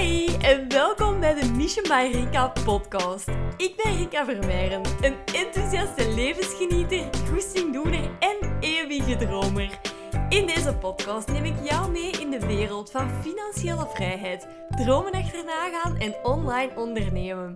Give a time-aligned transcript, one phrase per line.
[0.00, 3.28] Hi en welkom bij de Mission by Rika podcast.
[3.56, 9.80] Ik ben Rika Vermeijren, een enthousiaste levensgenieter, goestingdoener en eeuwige dromer.
[10.28, 15.68] In deze podcast neem ik jou mee in de wereld van financiële vrijheid, dromen achterna
[15.70, 17.54] gaan en online ondernemen.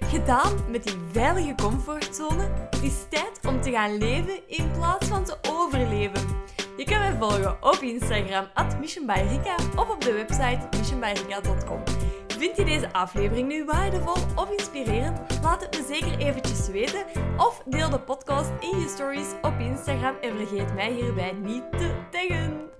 [0.00, 5.24] Gedaan met die veilige comfortzone, het is tijd om te gaan leven in plaats van
[5.24, 6.46] te overleven.
[6.78, 11.82] Je kan mij volgen op Instagram, at missionbyrika, of op de website missionbyrika.com.
[12.28, 15.40] Vind je deze aflevering nu waardevol of inspirerend?
[15.42, 17.04] Laat het me zeker eventjes weten.
[17.36, 22.06] Of deel de podcast in je stories op Instagram en vergeet mij hierbij niet te
[22.10, 22.70] taggen.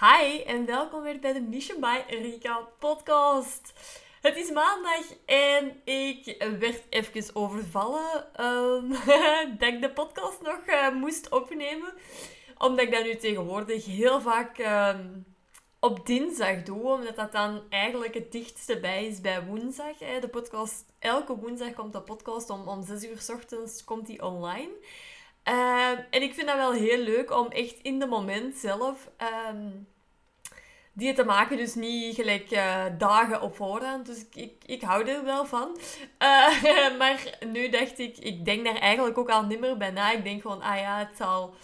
[0.00, 3.72] Hi en welkom weer bij de Mission by Rika podcast.
[4.22, 8.88] Het is maandag en ik werd even overvallen um,
[9.58, 11.94] dat ik de podcast nog uh, moest opnemen.
[12.58, 14.58] Omdat ik dat nu tegenwoordig heel vaak
[14.94, 15.24] um,
[15.80, 16.82] op dinsdag doe.
[16.82, 19.98] Omdat dat dan eigenlijk het dichtste bij is bij woensdag.
[19.98, 20.20] Hè.
[20.20, 24.22] De podcast, elke woensdag komt de podcast om, om 6 uur s ochtends komt die
[24.22, 24.70] online.
[25.44, 29.10] Um, en ik vind dat wel heel leuk om echt in de moment zelf
[30.92, 34.06] die te maken, dus niet gelijk uh, dagen op voorhand.
[34.06, 35.78] Dus ik, ik, ik hou er wel van.
[36.18, 40.12] Uh, maar nu dacht ik, ik denk daar eigenlijk ook al nimmer bij na.
[40.12, 41.54] Ik denk gewoon, ah ja, het zal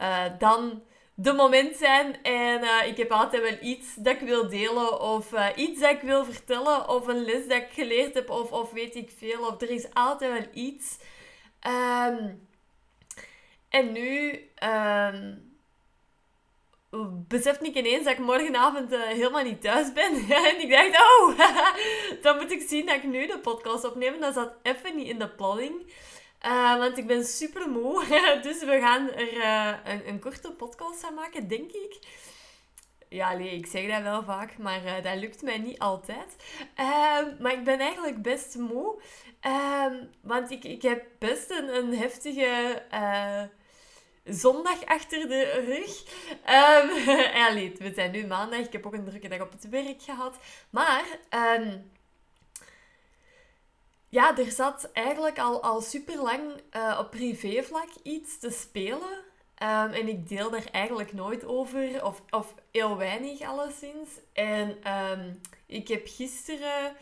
[0.00, 0.82] uh, dan
[1.14, 2.22] de moment zijn.
[2.22, 5.00] En ik heb altijd wel iets dat ik wil delen.
[5.00, 6.88] Of iets dat ik wil vertellen.
[6.88, 8.30] Of een les dat ik geleerd heb.
[8.30, 9.46] Of, of weet ik veel.
[9.46, 10.98] Of er is altijd wel iets.
[11.66, 12.48] Um,
[13.68, 14.30] en nu...
[14.64, 15.49] Um,
[17.28, 20.12] besefte ik ineens dat ik morgenavond uh, helemaal niet thuis ben.
[20.48, 21.38] en ik dacht, oh,
[22.22, 24.20] dan moet ik zien dat ik nu de podcast opneem.
[24.20, 25.92] Dat zat even niet in de planning.
[26.46, 28.04] Uh, want ik ben super moe.
[28.42, 31.98] dus we gaan er uh, een, een, korte podcast aan maken, denk ik.
[33.08, 36.36] Ja, nee, ik zeg dat wel vaak, maar dat lukt mij niet altijd.
[36.74, 39.02] Ehm, maar ik ben eigenlijk best moe.
[39.40, 42.82] Ehm, want ik, ik heb best een, een heftige
[44.24, 46.02] zondag achter de rug.
[46.50, 46.88] Um,
[47.78, 48.60] we zijn nu maandag.
[48.60, 50.36] Ik heb ook een drukke dag op het werk gehad.
[50.70, 51.04] Maar...
[51.58, 51.90] Um,
[54.08, 56.40] ja, er zat eigenlijk al, al super lang
[56.76, 59.24] uh, op privévlak iets te spelen.
[59.62, 64.08] Um, en ik deel daar eigenlijk nooit over, of, of heel weinig alleszins.
[64.32, 64.76] En
[65.66, 66.96] ik heb gisteren,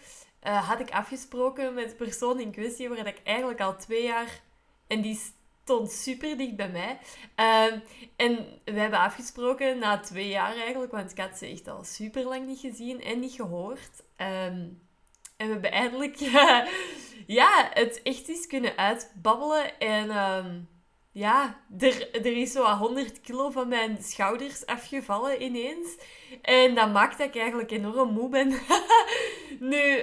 [0.46, 4.40] uh, had ik afgesproken met de persoon in kwestie, waar ik eigenlijk al twee jaar,
[4.86, 5.20] en die
[5.68, 6.98] stond super dicht bij mij.
[7.70, 7.82] Um,
[8.16, 12.24] en we hebben afgesproken na twee jaar eigenlijk, want ik had ze echt al super
[12.24, 14.02] lang niet gezien en niet gehoord.
[14.16, 14.80] Um,
[15.36, 16.16] en we hebben eindelijk
[17.40, 19.78] ja, het echt eens kunnen uitbabbelen.
[19.78, 20.68] En um,
[21.12, 25.96] ja, er, er is zo 100 kilo van mijn schouders afgevallen ineens.
[26.42, 28.48] En dat maakt dat ik eigenlijk enorm moe ben.
[29.72, 30.02] nu,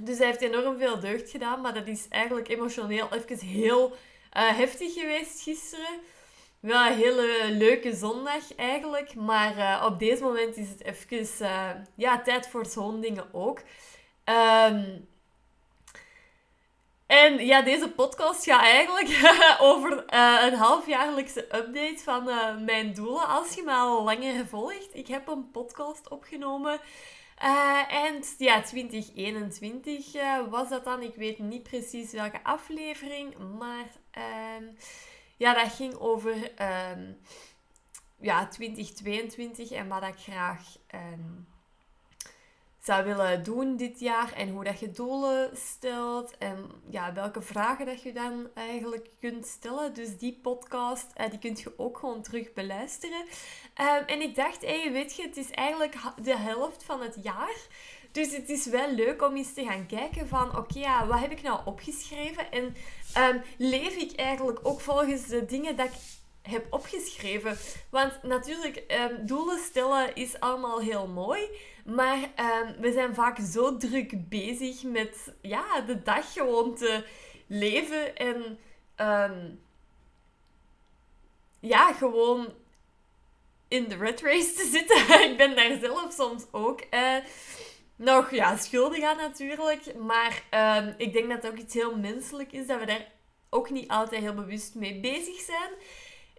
[0.00, 3.96] dus hij heeft enorm veel deugd gedaan, maar dat is eigenlijk emotioneel even heel
[4.36, 6.00] uh, heftig geweest gisteren.
[6.60, 9.14] Wel een hele leuke zondag eigenlijk.
[9.14, 13.58] Maar uh, op deze moment is het even uh, ja, tijd voor zo'n dingen ook.
[14.24, 15.08] Um,
[17.06, 19.36] en ja, deze podcast gaat eigenlijk
[19.70, 20.04] over
[20.44, 22.24] een halfjaarlijkse update van
[22.64, 23.28] mijn doelen.
[23.28, 26.80] Als je me al langer volgt, ik heb een podcast opgenomen.
[27.88, 30.12] En ja, 2021
[30.50, 31.02] was dat dan.
[31.02, 33.86] Ik weet niet precies welke aflevering, maar
[34.18, 34.76] Um,
[35.36, 36.34] ja, dat ging over
[36.92, 37.18] um,
[38.20, 41.46] ja, 2022 en wat ik graag um,
[42.82, 44.32] zou willen doen dit jaar.
[44.32, 46.38] En hoe dat je doelen stelt.
[46.38, 49.94] En ja, welke vragen dat je dan eigenlijk kunt stellen.
[49.94, 53.24] Dus die podcast, uh, die kunt je ook gewoon terug beluisteren.
[54.06, 57.56] en ik dacht, hey, weet je, het is eigenlijk de helft van het jaar.
[58.12, 61.30] Dus het is wel leuk om eens te gaan kijken van, oké, ja, wat heb
[61.30, 62.52] ik nou opgeschreven?
[62.52, 62.74] En
[63.18, 65.98] um, leef ik eigenlijk ook volgens de dingen dat ik
[66.42, 67.56] heb opgeschreven?
[67.90, 71.40] Want natuurlijk, um, doelen stellen is allemaal heel mooi.
[71.84, 77.04] Maar um, we zijn vaak zo druk bezig met ja, de dag gewoon te
[77.46, 78.16] leven.
[78.16, 78.58] En
[81.60, 82.52] ja, gewoon
[83.68, 85.30] in de red race te zitten.
[85.30, 86.80] ik ben daar zelf soms ook.
[86.90, 87.16] Uh,
[87.96, 89.94] nog ja, schuldig aan natuurlijk.
[89.94, 93.12] Maar uh, ik denk dat het ook iets heel menselijk is dat we daar
[93.50, 95.70] ook niet altijd heel bewust mee bezig zijn.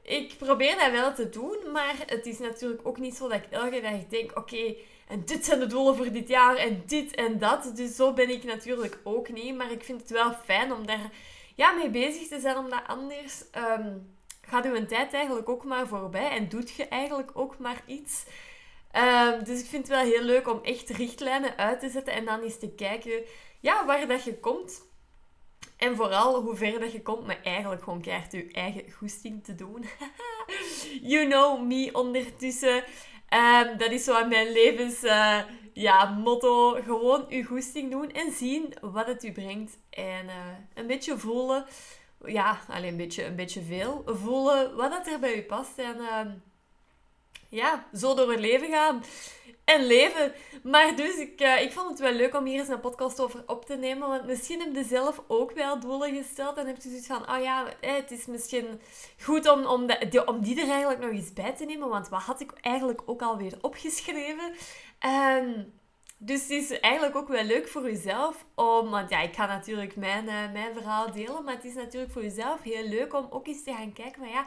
[0.01, 3.49] Ik probeer dat wel te doen, maar het is natuurlijk ook niet zo dat ik
[3.49, 4.75] elke dag denk: oké,
[5.07, 7.71] en dit zijn de doelen voor dit jaar en dit en dat.
[7.75, 9.55] Dus zo ben ik natuurlijk ook niet.
[9.55, 11.11] Maar ik vind het wel fijn om daar
[11.55, 13.43] ja, mee bezig te zijn, omdat anders
[13.79, 18.25] um, gaat uw tijd eigenlijk ook maar voorbij en doet je eigenlijk ook maar iets.
[18.91, 22.25] Ehm, dus ik vind het wel heel leuk om echt richtlijnen uit te zetten en
[22.25, 23.23] dan eens te kijken
[23.59, 24.81] ja, waar dat je komt.
[25.77, 29.55] En vooral hoe ver dat je komt met eigenlijk gewoon keihard je eigen goesting te
[29.55, 29.85] doen.
[31.13, 32.83] you know me ondertussen.
[33.33, 35.39] Um, dat is zo mijn levens uh,
[35.73, 36.71] ja, motto.
[36.71, 39.77] Gewoon je goesting doen en zien wat het u brengt.
[39.89, 40.33] En uh,
[40.73, 41.65] een beetje voelen.
[42.25, 44.03] Ja, alleen een beetje, een beetje veel.
[44.05, 45.77] Voelen wat het er bij u past.
[45.77, 46.19] En uh,
[47.49, 49.03] ja, zo door het leven gaan
[49.65, 50.33] en leven.
[50.63, 53.43] Maar dus, ik, uh, ik vond het wel leuk om hier eens een podcast over
[53.45, 54.07] op te nemen.
[54.07, 56.57] Want misschien heb je zelf ook wel doelen gesteld.
[56.57, 58.81] En heb je zoiets van, oh ja, het is misschien
[59.21, 61.89] goed om, om, de, om die er eigenlijk nog eens bij te nemen.
[61.89, 64.53] Want wat had ik eigenlijk ook alweer opgeschreven?
[65.05, 65.73] Um,
[66.25, 69.95] dus het is eigenlijk ook wel leuk voor jezelf om, want ja, ik ga natuurlijk
[69.95, 73.47] mijn, uh, mijn verhaal delen, maar het is natuurlijk voor jezelf heel leuk om ook
[73.47, 74.45] eens te gaan kijken van ja,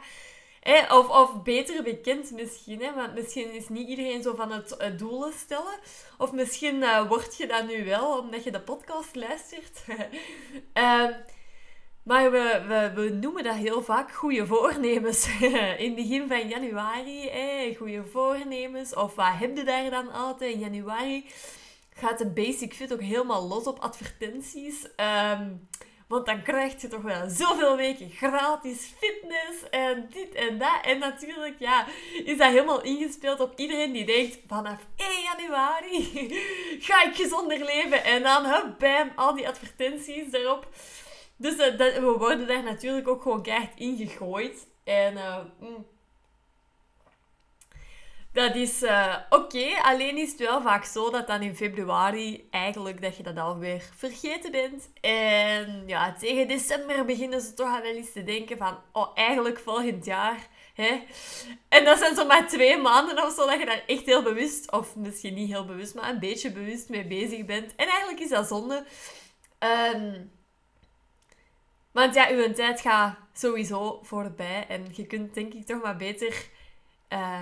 [0.67, 2.93] of, of beter bekend misschien, hè?
[2.93, 5.79] want misschien is niet iedereen zo van het, doelen stellen.
[6.17, 9.83] Of misschien uh, word je dat nu wel, omdat je de podcast luistert.
[10.73, 11.05] uh,
[12.09, 15.27] maar we, we, noemen dat heel vaak goede voornemens.
[15.77, 18.95] in het begin van januari, goede voornemens.
[18.95, 21.25] Of wat heb je daar dan altijd in januari?
[21.93, 24.83] Gaat de Basic Fit ook helemaal los op advertenties.
[24.83, 25.67] Um,
[26.07, 30.79] want dan krijg je toch wel zoveel weken gratis fitness en dit en dat.
[30.83, 31.85] En natuurlijk, ja,
[32.23, 36.03] is dat helemaal ingespeeld op iedereen die denkt, vanaf 1 januari
[36.87, 38.03] ga ik gezonder leven.
[38.03, 40.67] En dan, hup, bam, al die advertenties erop.
[41.37, 44.67] Dus uh, dat, we worden daar natuurlijk ook gewoon keihard ingegooid.
[44.83, 45.37] En uh,
[48.37, 53.01] dat is uh, oké, alleen is het wel vaak zo dat dan in februari eigenlijk
[53.01, 54.89] dat je dat alweer vergeten bent.
[55.01, 59.59] En ja, tegen december beginnen ze toch al wel eens te denken van, oh, eigenlijk
[59.59, 60.47] volgend jaar.
[60.73, 61.03] Hè?
[61.69, 64.95] En dat zijn zomaar twee maanden of zo dat je daar echt heel bewust, of
[64.95, 67.75] misschien niet heel bewust, maar een beetje bewust mee bezig bent.
[67.75, 68.85] En eigenlijk is dat zonde.
[69.93, 70.31] Um,
[71.91, 74.65] want ja, uw tijd gaat sowieso voorbij.
[74.67, 76.49] En je kunt denk ik toch maar beter...
[77.13, 77.41] Uh,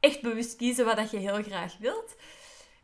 [0.00, 2.16] echt bewust kiezen wat dat je heel graag wilt.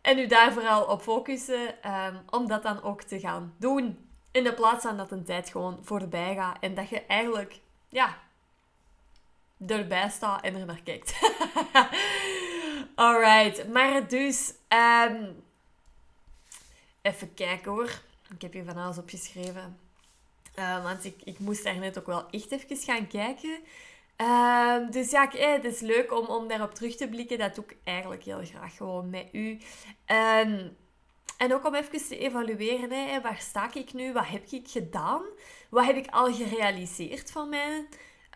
[0.00, 4.08] En u daar vooral op focussen um, om dat dan ook te gaan doen.
[4.30, 8.18] In de plaats van dat een tijd gewoon voorbij gaat en dat je eigenlijk, ja,
[9.66, 11.14] erbij staat en er naar kijkt.
[12.94, 14.54] Alright, maar dus,
[15.08, 15.42] um,
[17.02, 18.00] even kijken hoor.
[18.34, 19.78] Ik heb hier van alles opgeschreven.
[20.58, 23.58] Uh, want ik, ik moest daar net ook wel echt even gaan kijken.
[24.20, 27.38] Uh, dus ja, eh, het is leuk om, om daarop terug te blikken.
[27.38, 29.58] Dat doe ik eigenlijk heel graag gewoon met u.
[30.06, 30.76] Um,
[31.38, 34.12] en ook om even te evalueren, hè, waar sta ik nu?
[34.12, 35.22] Wat heb ik gedaan?
[35.70, 37.88] Wat heb ik al gerealiseerd van mijn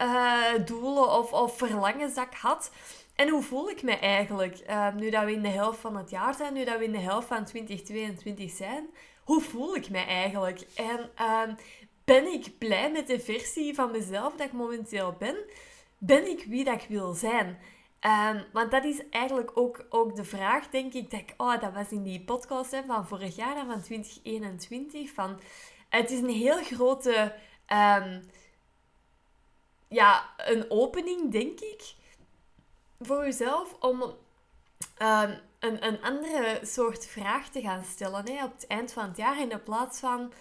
[0.03, 2.71] uh, doelen of, of verlangens dat ik had?
[3.15, 4.61] En hoe voel ik me eigenlijk?
[4.69, 6.93] Uh, nu dat we in de helft van het jaar zijn, nu dat we in
[6.93, 8.91] de helft van 2022 zijn,
[9.25, 10.61] hoe voel ik me eigenlijk?
[10.75, 11.11] En
[12.05, 15.37] ben ik blij met de versie van mezelf dat ik momenteel ben?
[16.01, 17.59] Ben ik wie dat ik wil zijn?
[18.01, 21.73] Um, want dat is eigenlijk ook, ook de vraag, denk ik, dat ik, oh, dat
[21.73, 25.41] was in die podcast hè, van vorig jaar, van 2021, van,
[25.89, 27.35] het is een heel grote,
[27.69, 28.31] um,
[29.89, 31.95] ja, een opening, denk ik,
[33.01, 38.67] voor jezelf, om um, een, een andere soort vraag te gaan stellen hè, op het
[38.67, 40.33] eind van het jaar, in de plaats van,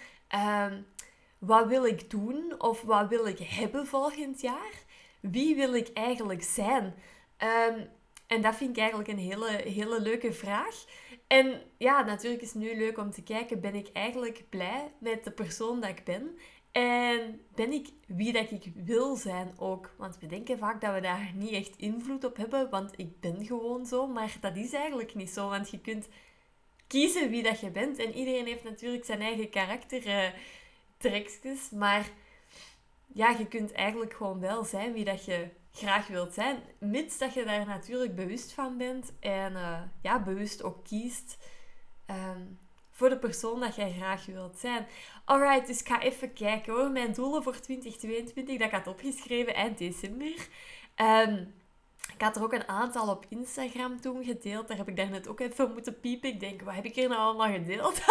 [1.37, 4.87] wat wil ik doen, of wat wil ik hebben volgend jaar?
[5.19, 6.83] Wie wil ik eigenlijk zijn?
[7.43, 7.87] Um,
[8.27, 10.85] en dat vind ik eigenlijk een hele, hele leuke vraag.
[11.27, 15.23] En ja, natuurlijk is het nu leuk om te kijken, ben ik eigenlijk blij met
[15.23, 16.37] de persoon dat ik ben?
[16.71, 19.93] En ben ik wie dat ik wil zijn ook?
[19.97, 23.45] Want we denken vaak dat we daar niet echt invloed op hebben, want ik ben
[23.45, 24.07] gewoon zo.
[24.07, 26.07] Maar dat is eigenlijk niet zo, want je kunt
[26.87, 27.97] kiezen wie dat je bent.
[27.97, 32.09] En iedereen heeft natuurlijk zijn eigen karaktertrekjes, maar
[33.13, 36.63] ja, je kunt eigenlijk gewoon wel zijn wie dat je graag wilt zijn.
[36.79, 41.37] Mits dat je daar natuurlijk bewust van bent en uh, ja, bewust ook kiest
[42.07, 42.59] um,
[42.91, 44.87] voor de persoon dat jij graag wilt zijn.
[45.25, 46.91] Alright, dus ik ga even kijken hoor.
[46.91, 50.47] Mijn doelen voor 2022, dat ik had opgeschreven eind december.
[50.95, 51.53] Um,
[52.13, 54.67] ik had er ook een aantal op Instagram toen gedeeld.
[54.67, 56.29] Daar heb ik daarnet ook even moeten piepen.
[56.29, 58.01] Ik denk, wat heb ik hier nou allemaal gedeeld?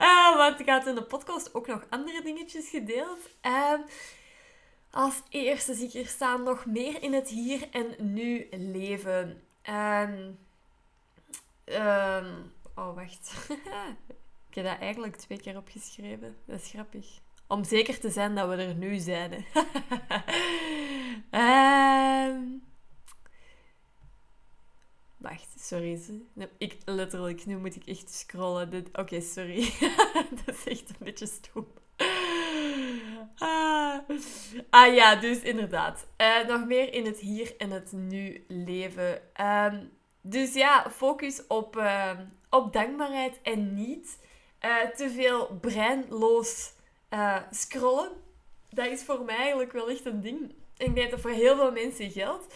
[0.00, 3.18] uh, want ik had in de podcast ook nog andere dingetjes gedeeld.
[4.90, 9.42] Als eerste zie ik hier staan nog meer in het hier en nu leven.
[9.64, 10.38] Um,
[12.74, 13.32] oh, wacht.
[14.48, 16.36] ik heb dat eigenlijk twee keer opgeschreven.
[16.44, 17.06] Dat is grappig.
[17.46, 19.32] Om zeker te zijn dat we er nu zijn.
[21.30, 22.62] um,
[25.18, 26.00] Wacht, sorry.
[26.58, 28.86] Ik, letterlijk, nu moet ik echt scrollen.
[28.92, 29.72] Oké, sorry.
[30.44, 31.66] dat is echt een beetje stom.
[33.38, 33.98] Ah.
[34.70, 36.06] ah ja, dus inderdaad.
[36.20, 39.20] Uh, nog meer in het hier en het nu leven.
[39.40, 42.10] Um, dus ja, focus op, uh,
[42.50, 44.18] op dankbaarheid en niet
[44.64, 46.72] uh, te veel breinloos
[47.50, 48.10] scrollen.
[48.70, 50.54] Dat is voor mij eigenlijk wel echt een ding.
[50.76, 52.54] Ik denk dat voor heel veel mensen geldt.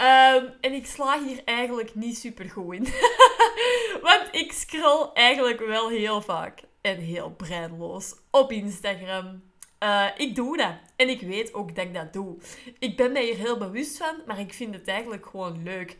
[0.00, 2.82] Um, en ik sla hier eigenlijk niet super goed in.
[4.08, 9.42] Want ik scroll eigenlijk wel heel vaak en heel breinloos op Instagram.
[9.82, 10.74] Uh, ik doe dat.
[10.96, 12.36] En ik weet ook dat ik dat doe.
[12.78, 15.90] Ik ben mij hier heel bewust van, maar ik vind het eigenlijk gewoon leuk.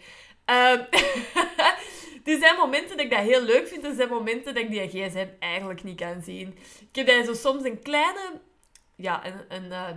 [0.46, 0.86] Um,
[2.32, 3.84] er zijn momenten dat ik dat heel leuk vind.
[3.84, 6.58] Er zijn momenten dat ik die gsm eigenlijk niet kan zien.
[6.80, 8.40] Ik heb daar zo soms een kleine...
[8.96, 9.44] Ja, een...
[9.48, 9.88] een uh,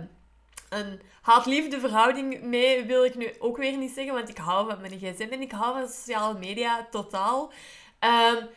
[0.68, 4.80] een haat-liefde verhouding mee wil ik nu ook weer niet zeggen, want ik hou van
[4.80, 7.52] mijn gsm en ik hou van sociale media totaal.
[8.00, 8.48] Um,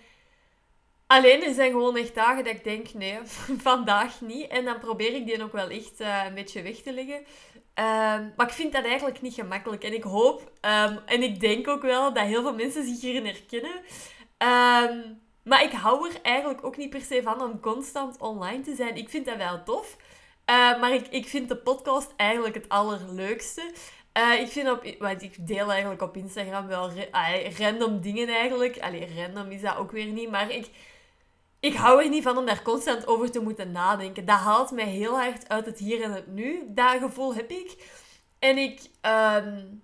[1.12, 3.20] Alleen er zijn gewoon echt dagen dat ik denk, nee,
[3.70, 4.48] vandaag niet.
[4.48, 7.26] En dan probeer ik die ook wel echt uh, een beetje weg te leggen.
[7.74, 9.84] Ehm, maar ik vind dat eigenlijk niet gemakkelijk.
[9.84, 13.26] En ik hoop, um, en ik denk ook wel, dat heel veel mensen zich hierin
[13.26, 13.82] herkennen.
[15.44, 18.96] Maar ik hou er eigenlijk ook niet per se van om constant online te zijn.
[18.96, 19.98] Ik vind dat wel tof.
[20.52, 23.72] Uh, maar ik, ik vind de podcast eigenlijk het allerleukste.
[24.18, 24.96] Uh, ik vind op...
[25.00, 26.92] Want ik deel eigenlijk op Instagram wel
[27.58, 28.80] random dingen eigenlijk.
[28.80, 30.32] Allee, random is dat ook weer niet.
[30.32, 30.70] Maar ik
[31.60, 34.26] ik hou er niet van om daar constant over te moeten nadenken.
[34.26, 36.64] Dat haalt mij heel hard uit het hier en het nu.
[36.68, 38.00] Dat gevoel heb ik.
[38.40, 38.82] En ik...
[39.02, 39.84] Um,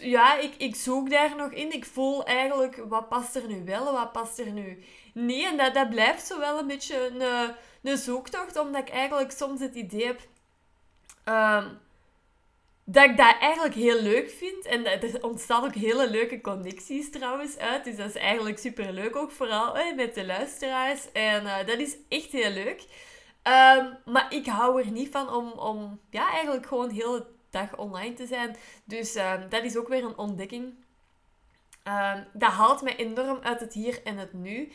[0.00, 1.72] ja, ik, ik zoek daar nog in.
[1.72, 4.84] Ik voel eigenlijk, wat past er nu wel, wat past er nu
[5.14, 5.44] niet.
[5.44, 9.60] En dat, dat blijft zo wel een beetje een, een zoektocht, omdat ik eigenlijk soms
[9.60, 10.20] het idee heb...
[11.24, 11.80] Um,
[12.84, 14.66] dat ik dat eigenlijk heel leuk vind.
[14.66, 17.84] En er ontstaan ook hele leuke connecties trouwens uit.
[17.84, 21.12] Dus dat is eigenlijk super leuk ook, vooral met de luisteraars.
[21.12, 22.84] En uh, dat is echt heel leuk.
[23.42, 28.14] Um, maar ik hou er niet van om, om ja, eigenlijk gewoon heel dag online
[28.14, 28.56] te zijn.
[28.84, 30.64] Dus um, dat is ook weer een ontdekking.
[31.88, 34.72] Um, dat haalt mij enorm uit het hier en het nu.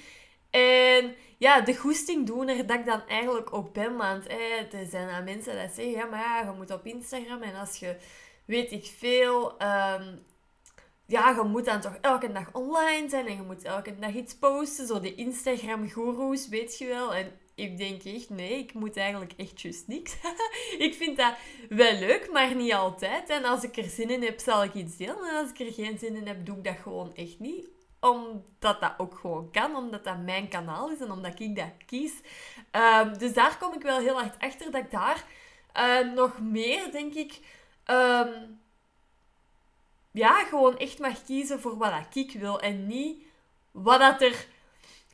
[0.49, 3.97] En ja, de goesting doen er dat ik dan eigenlijk ook ben.
[3.97, 4.29] Want
[4.73, 7.77] er zijn dan mensen die zeggen, ja, maar ja, je moet op Instagram en als
[7.79, 7.95] je,
[8.45, 10.25] weet ik veel, um,
[11.05, 14.35] ja, je moet dan toch elke dag online zijn en je moet elke dag iets
[14.35, 14.87] posten.
[14.87, 17.15] Zo de Instagram-goeroes, weet je wel.
[17.15, 20.15] En ik denk echt, nee, ik moet eigenlijk echt juist niks.
[20.87, 21.33] ik vind dat
[21.69, 23.29] wel leuk, maar niet altijd.
[23.29, 25.29] En als ik er zin in heb, zal ik iets delen.
[25.29, 28.81] En als ik er geen zin in heb, doe ik dat gewoon echt niet omdat
[28.81, 32.13] dat ook gewoon kan, omdat dat mijn kanaal is en omdat ik dat kies.
[32.71, 35.25] Um, dus daar kom ik wel heel hard achter dat ik daar
[35.77, 37.39] uh, nog meer, denk ik,
[37.85, 38.59] um,
[40.11, 43.23] ja, gewoon echt mag kiezen voor wat ik wil en niet
[43.71, 44.47] wat dat er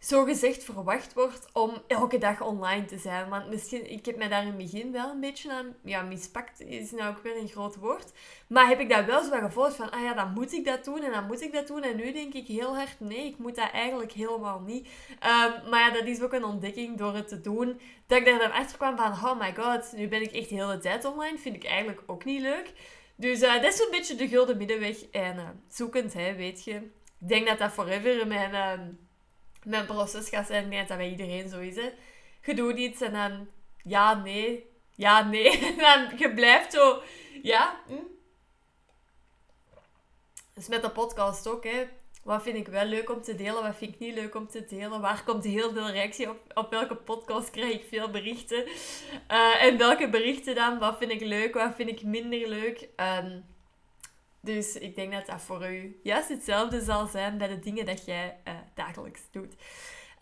[0.03, 3.29] zo gezegd verwacht wordt om elke dag online te zijn.
[3.29, 6.62] Want misschien, ik heb mij daar in het begin wel een beetje aan, ja, mispakt
[6.62, 8.12] is nou ook weer een groot woord.
[8.48, 11.03] Maar heb ik dat wel zo gevolgd van, ah ja, dan moet ik dat doen
[11.03, 11.83] en dan moet ik dat doen.
[11.83, 14.88] En nu denk ik heel hard, nee, ik moet dat eigenlijk helemaal niet.
[15.10, 17.79] Um, maar ja, dat is ook een ontdekking door het te doen.
[18.07, 20.55] Dat ik daar dan achter kwam van, oh my god, nu ben ik echt de
[20.55, 21.38] hele tijd online.
[21.38, 22.74] Vind ik eigenlijk ook niet leuk.
[23.15, 25.03] Dus uh, dat is zo'n beetje de gulden middenweg.
[25.03, 26.74] En uh, zoekend, hè, weet je.
[27.19, 28.51] Ik denk dat dat forever mijn...
[28.51, 28.88] Uh,
[29.65, 30.63] mijn proces gaat zijn.
[30.63, 31.75] Ik denk dat bij iedereen zo is.
[31.75, 31.89] Hè.
[32.43, 33.48] Je doet iets en dan
[33.84, 34.65] ja, nee,
[34.96, 35.60] ja, nee.
[35.67, 37.01] En dan je blijft zo,
[37.41, 37.79] ja.
[37.88, 37.93] Hm.
[40.53, 41.88] Dus met de podcast ook, hè.
[42.24, 43.63] Wat vind ik wel leuk om te delen?
[43.63, 45.01] Wat vind ik niet leuk om te delen?
[45.01, 46.38] Waar komt heel veel reactie op?
[46.53, 48.65] Op welke podcast krijg ik veel berichten?
[49.32, 50.79] Uh, en welke berichten dan?
[50.79, 51.53] Wat vind ik leuk?
[51.53, 52.89] Wat vind ik minder leuk?
[53.22, 53.46] Um,
[54.45, 58.05] dus ik denk dat dat voor u juist hetzelfde zal zijn bij de dingen dat
[58.05, 59.53] jij uh, dagelijks doet.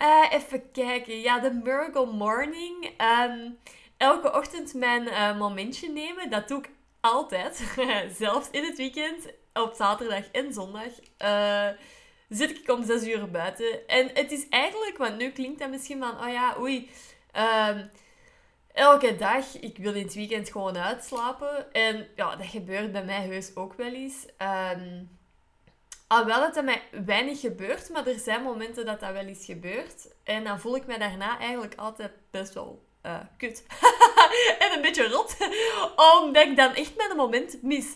[0.01, 1.19] Uh, even kijken.
[1.19, 2.85] Ja, de Miracle Morning.
[2.85, 3.57] Um,
[3.97, 6.29] elke ochtend mijn uh, momentje nemen.
[6.29, 7.75] Dat doe ik altijd.
[8.19, 9.27] Zelfs in het weekend.
[9.53, 10.91] Op zaterdag en zondag.
[12.29, 13.87] zit ik om 6 uur buiten.
[13.87, 16.89] En het is eigenlijk, want nu klinkt dat misschien van, oh ja, oei.
[17.67, 17.89] Um,
[18.73, 21.73] elke dag, ik wil in het weekend gewoon uitslapen.
[21.73, 24.25] En ja, dat gebeurt bij mij heus ook wel eens.
[24.73, 25.19] Um,
[26.07, 30.07] alhoewel dat er mij weinig gebeurt, maar er zijn momenten dat dat wel eens gebeurt.
[30.23, 33.65] En dan voel ik me daarna eigenlijk altijd best wel uh, kut.
[34.63, 35.37] en een beetje rot.
[36.21, 37.95] Omdat ik dan echt mijn moment mis.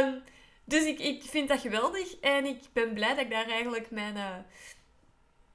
[0.00, 0.22] Um,
[0.64, 2.20] dus ik, ik vind dat geweldig.
[2.20, 4.16] En ik ben blij dat ik daar eigenlijk mijn...
[4.16, 4.36] Uh,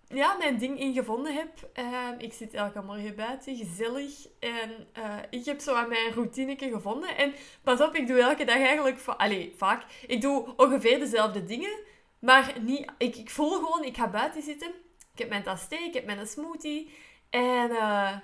[0.10, 1.70] ja, mijn ding in gevonden heb.
[1.74, 4.28] Ehm, ik zit elke morgen buiten, gezellig.
[4.40, 7.18] En uh, ik heb zo aan mijn routine gevonden.
[7.18, 7.34] En
[7.64, 9.06] pas op, ik doe elke dag eigenlijk...
[9.06, 9.84] Allee, vaak.
[10.08, 11.80] Ik doe ongeveer dezelfde dingen.
[12.20, 14.72] Maar niet, ik, ik voel gewoon, ik ga buiten zitten.
[15.14, 16.92] Ik heb mijn tas thee, ik heb mijn smoothie.
[17.30, 18.18] En uh,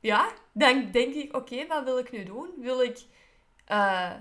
[0.00, 2.50] ja, dan denk ik, oké, wat wil ik nu doen?
[2.58, 2.98] Wil ik
[3.70, 4.12] uh,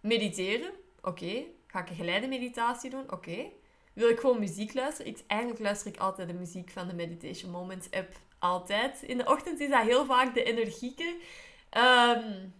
[0.00, 0.70] mediteren?
[1.02, 1.44] Oké.
[1.66, 3.12] Ga ik een geleide meditatie doen?
[3.12, 3.50] Oké.
[3.94, 5.12] Wil ik gewoon muziek luisteren?
[5.12, 8.12] Ik, eigenlijk luister ik altijd de muziek van de Meditation Moments app.
[8.38, 9.02] Altijd.
[9.02, 11.16] In de ochtend is dat heel vaak de energieke.
[11.76, 12.54] Um,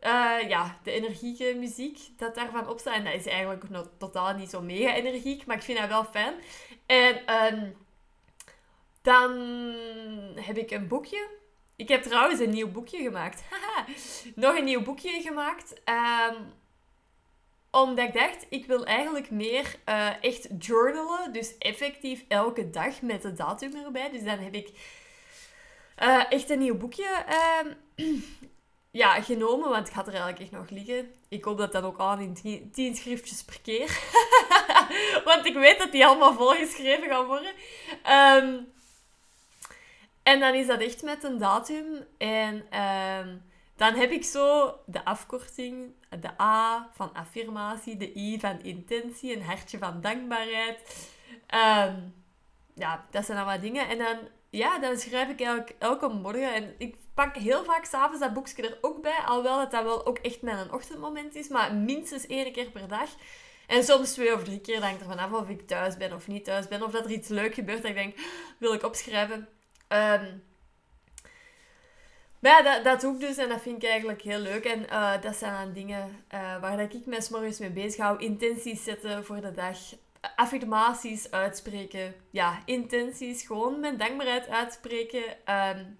[0.00, 2.94] uh, ja, de energieke muziek dat daarvan opstaat.
[2.94, 6.04] En dat is eigenlijk nog totaal niet zo mega energiek, maar ik vind dat wel
[6.04, 6.34] fijn.
[6.86, 7.76] En um,
[9.02, 9.30] dan
[10.34, 11.28] heb ik een boekje.
[11.76, 13.42] Ik heb trouwens een nieuw boekje gemaakt.
[14.34, 15.72] nog een nieuw boekje gemaakt.
[15.72, 16.52] Um,
[17.70, 21.32] omdat ik dacht, ik wil eigenlijk meer uh, echt journalen.
[21.32, 24.10] Dus effectief elke dag met de datum erbij.
[24.10, 24.70] Dus dan heb ik
[26.02, 28.06] uh, echt een nieuw boekje uh,
[29.02, 29.68] ja, genomen.
[29.68, 31.14] Want ik had er eigenlijk echt nog liggen.
[31.28, 33.98] Ik hoop dat dat ook aan in 10 schriftjes per keer.
[35.24, 37.52] want ik weet dat die allemaal volgeschreven gaan worden.
[38.10, 38.72] Um,
[40.22, 42.06] en dan is dat echt met een datum.
[42.18, 42.80] En...
[42.80, 43.48] Um,
[43.80, 49.42] dan heb ik zo de afkorting, de A van affirmatie, de I van intentie, een
[49.42, 51.08] hartje van dankbaarheid.
[51.54, 52.14] Um,
[52.74, 53.88] ja, dat zijn allemaal dingen.
[53.88, 54.18] En dan,
[54.50, 56.54] ja, dan schrijf ik elke, elke morgen.
[56.54, 59.18] En ik pak heel vaak s'avonds dat boekje er ook bij.
[59.26, 61.48] Alhoewel dat dat wel ook echt mijn ochtendmoment is.
[61.48, 63.08] Maar minstens één keer per dag.
[63.66, 66.26] En soms twee of drie keer denk ik ervan af of ik thuis ben of
[66.26, 66.82] niet thuis ben.
[66.82, 68.18] Of dat er iets leuk gebeurt dat ik denk,
[68.58, 69.48] wil ik opschrijven.
[69.88, 70.42] Um,
[72.40, 74.64] ja, dat, dat doe ik dus en dat vind ik eigenlijk heel leuk.
[74.64, 78.18] En uh, dat zijn dingen uh, waar ik me morgens mee bezig hou.
[78.18, 79.78] Intenties zetten voor de dag.
[80.36, 82.14] Affirmaties uitspreken.
[82.30, 83.42] Ja, intenties.
[83.42, 85.22] Gewoon mijn dankbaarheid uitspreken.
[85.22, 85.98] Um,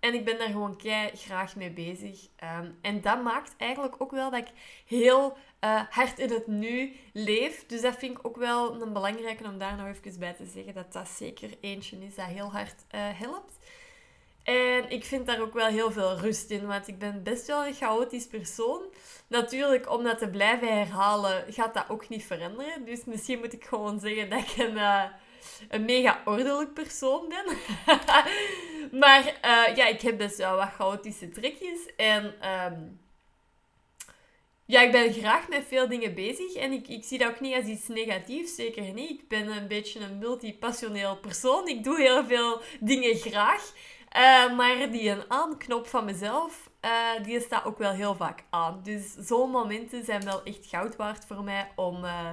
[0.00, 2.28] en ik ben daar gewoon kei graag mee bezig.
[2.60, 4.48] Um, en dat maakt eigenlijk ook wel dat ik
[4.86, 7.66] heel uh, hard in het nu leef.
[7.66, 10.74] Dus dat vind ik ook wel een belangrijke om daar nog even bij te zeggen.
[10.74, 13.58] Dat dat zeker eentje is dat heel hard helpt.
[14.42, 17.66] En ik vind daar ook wel heel veel rust in, want ik ben best wel
[17.66, 18.82] een chaotisch persoon.
[19.26, 22.84] Natuurlijk, om dat te blijven herhalen, gaat dat ook niet veranderen.
[22.84, 25.04] Dus misschien moet ik gewoon zeggen dat ik een, uh,
[25.68, 27.56] een mega ordelijk persoon ben.
[29.02, 31.94] maar uh, ja, ik heb best wel wat chaotische trekjes.
[31.96, 33.00] En um,
[34.66, 36.54] ja, ik ben graag met veel dingen bezig.
[36.54, 39.10] En ik, ik zie dat ook niet als iets negatiefs, zeker niet.
[39.10, 41.68] Ik ben een beetje een multipassioneel persoon.
[41.68, 43.72] Ik doe heel veel dingen graag.
[44.16, 48.80] Uh, maar die een aanknop van mezelf, uh, die staat ook wel heel vaak aan.
[48.82, 52.30] Dus zo'n momenten zijn wel echt goud waard voor mij om, uh,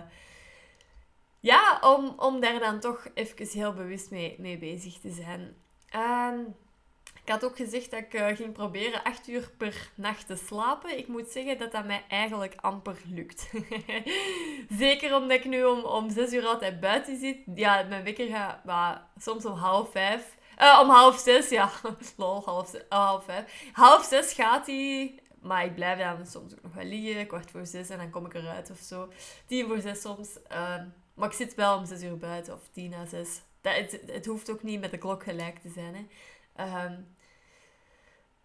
[1.39, 5.55] ja, om, om daar dan toch even heel bewust mee, mee bezig te zijn.
[5.89, 6.39] Ehm,
[7.23, 10.97] ik had ook gezegd dat ik ging proberen 8 uur per nacht te slapen.
[10.97, 13.51] Ik moet zeggen dat dat mij eigenlijk amper lukt.
[14.79, 17.37] Zeker omdat ik nu om, om 6 uur altijd buiten zit.
[17.55, 20.37] Ja, mijn wekker gaat soms om half 5.
[20.61, 21.71] Uh, om half zes, ja.
[22.17, 23.69] Lol, half, oh, half vijf.
[23.71, 25.19] Half zes gaat hij.
[25.41, 27.27] Maar ik blijf dan soms ook nog wel liggen.
[27.27, 29.11] Kwart voor zes en dan kom ik eruit of zo.
[29.45, 30.29] Tien voor zes soms.
[30.51, 30.75] Uh,
[31.13, 32.53] maar ik zit wel om zes uur buiten.
[32.53, 33.41] Of tien na zes.
[33.61, 35.95] Dat, het, het hoeft ook niet met de klok gelijk te zijn.
[36.55, 36.85] Hè.
[36.85, 37.15] Um,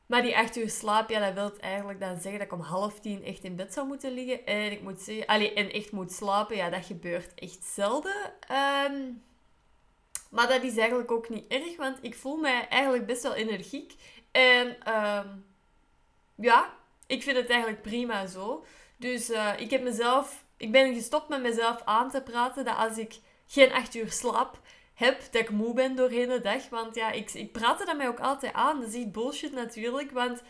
[0.07, 3.01] maar die acht uur slaap, ja, dat wil eigenlijk dan zeggen dat ik om half
[3.01, 4.47] tien echt in bed zou moeten liggen.
[4.47, 8.33] En ik moet zeggen, allee, en echt moet slapen, ja, dat gebeurt echt zelden.
[8.91, 9.23] Um,
[10.35, 13.95] maar dat is eigenlijk ook niet erg, want ik voel mij eigenlijk best wel energiek.
[14.31, 15.21] En uh,
[16.35, 16.75] ja,
[17.07, 18.65] ik vind het eigenlijk prima zo.
[18.97, 22.99] Dus uh, ik heb mezelf, ik ben gestopt met mezelf aan te praten dat als
[22.99, 23.15] ik
[23.47, 24.61] geen acht uur slaap
[24.95, 26.69] heb, dat ik moe ben doorheen de dag.
[26.69, 28.81] Want ja, ik, ik praatte dat mij ook altijd aan.
[28.81, 30.43] Dat is echt bullshit natuurlijk, want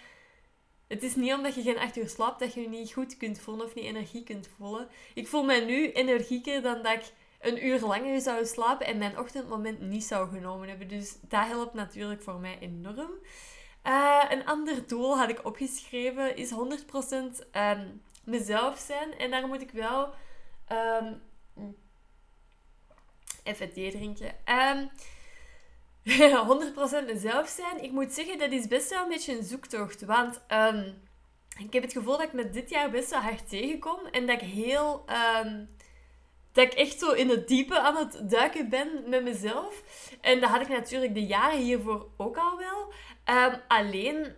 [0.88, 3.38] het is niet omdat je geen acht uur slaapt dat je je niet goed kunt
[3.38, 4.88] voelen of niet energie kunt voelen.
[5.14, 7.12] Ik voel mij nu energieker dan dat ik
[7.44, 10.88] een uur langer zou slapen en mijn ochtendmoment niet zou genomen hebben.
[10.88, 13.10] Dus dat helpt natuurlijk voor mij enorm.
[13.86, 17.86] Uh, een ander doel had ik opgeschreven is 100% um, ehm,
[18.24, 19.18] mezelf zijn.
[19.18, 20.14] En daar moet ik wel
[20.72, 21.22] um,
[23.42, 24.26] even thee drinken.
[24.26, 24.90] Um,
[26.04, 26.48] ehm,
[27.04, 27.82] 100% mezelf zijn.
[27.82, 30.04] Ik moet zeggen, dat is best wel een beetje een zoektocht.
[30.04, 30.40] Want
[31.58, 34.06] ik heb het gevoel dat ik met dit jaar best wel hard tegenkom.
[34.10, 35.04] En dat ik heel
[36.54, 39.82] dat ik echt zo in het diepe aan het duiken ben met mezelf.
[40.20, 42.92] En dat had ik natuurlijk de jaren hiervoor ook al wel.
[43.36, 44.34] Um, alleen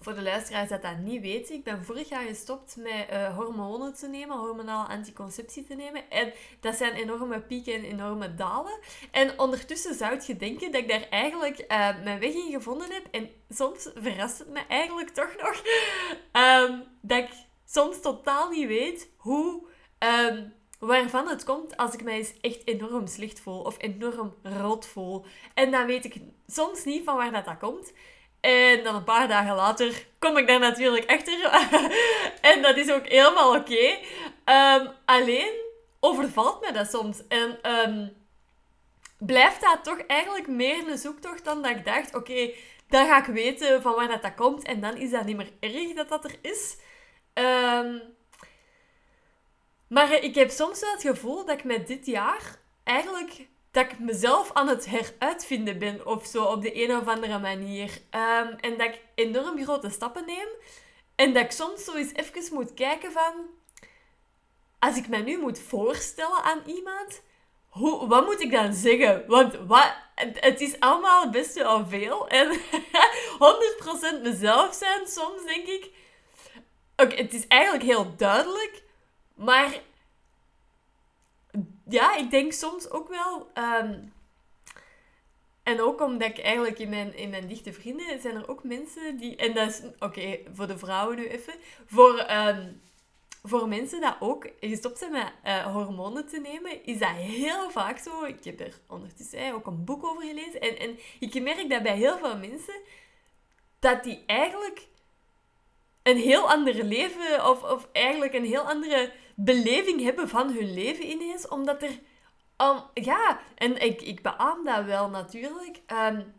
[0.00, 3.94] voor de luisteraars dat dat niet weten, ik ben vorig jaar gestopt met uh, hormonen
[3.94, 6.10] te nemen, hormonale anticonceptie te nemen.
[6.10, 8.78] En dat zijn enorme pieken en enorme dalen.
[9.10, 13.06] En ondertussen zou je denken dat ik daar eigenlijk uh, mijn weg in gevonden heb.
[13.10, 15.62] En soms verrast het me eigenlijk toch nog
[16.44, 17.30] um, dat ik
[17.66, 19.66] soms totaal niet weet hoe...
[19.98, 24.86] Um, waarvan het komt als ik mij eens echt enorm slecht voel of enorm rood
[24.86, 25.24] voel.
[25.54, 27.92] En dan weet ik soms niet van waar dat, dat komt.
[28.40, 31.50] En dan een paar dagen later kom ik daar natuurlijk achter.
[32.52, 33.98] en dat is ook helemaal oké.
[34.44, 35.52] Ehm, alleen
[36.00, 37.26] overvalt me dat soms.
[37.28, 38.16] En um,
[39.18, 42.50] blijft dat toch eigenlijk meer een zoektocht dan dat ik dacht: oké,
[42.88, 44.62] dan ga ik weten van waar dat, dat komt.
[44.62, 46.76] En dan is dat niet meer erg dat dat er is.
[47.34, 48.16] Um,
[49.88, 53.98] maar ik heb soms wel het gevoel dat ik met dit jaar eigenlijk dat ik
[53.98, 57.90] mezelf aan het heruitvinden ben of zo op de een of andere manier.
[58.10, 60.48] Um, en dat ik enorm grote stappen neem.
[61.14, 63.32] En dat ik soms zo eens even moet kijken van...
[64.78, 67.22] Als ik me nu moet voorstellen aan iemand,
[67.68, 69.24] hoe, wat moet ik dan zeggen?
[69.26, 72.28] Want wat, het is allemaal best wel veel.
[72.28, 72.48] En
[74.18, 75.90] 100% mezelf zijn, soms denk ik...
[76.96, 78.82] Oké, het is eigenlijk heel duidelijk,
[79.38, 79.80] maar
[81.88, 83.50] ja, ik denk soms ook wel.
[83.54, 83.98] Ehm,
[85.62, 89.16] en ook omdat ik eigenlijk in mijn, in mijn dichte vrienden zijn er ook mensen
[89.16, 89.36] die.
[89.36, 89.82] En dat is.
[89.98, 91.54] Oké, voor de vrouwen nu even.
[91.86, 92.80] Voor, um,
[93.42, 97.98] voor mensen dat ook gestopt zijn met uh, hormonen te nemen, is dat heel vaak
[97.98, 98.24] zo.
[98.24, 100.60] Ik heb er ondertussen ook een boek over gelezen.
[100.60, 102.80] En, en ik merk dat bij heel veel mensen.
[103.78, 104.86] Dat die eigenlijk
[106.02, 107.48] een heel ander leven.
[107.48, 111.48] Of, of eigenlijk een heel andere beleving hebben van hun leven ineens.
[111.48, 112.00] Omdat er...
[112.94, 115.80] Ja, en ik, ik beaam dat wel natuurlijk.
[115.92, 116.34] Um,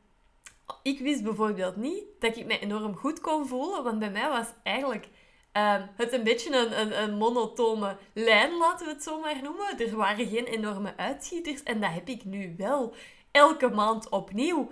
[0.83, 3.83] ik wist bijvoorbeeld niet dat ik me enorm goed kon voelen.
[3.83, 5.05] Want bij mij was eigenlijk
[5.53, 9.79] um, het een beetje een, een, een, monotone lijn, laten we het zo maar noemen.
[9.79, 11.63] Er waren geen enorme uitschieters.
[11.63, 12.93] En dat heb ik nu wel.
[13.31, 14.71] Elke maand opnieuw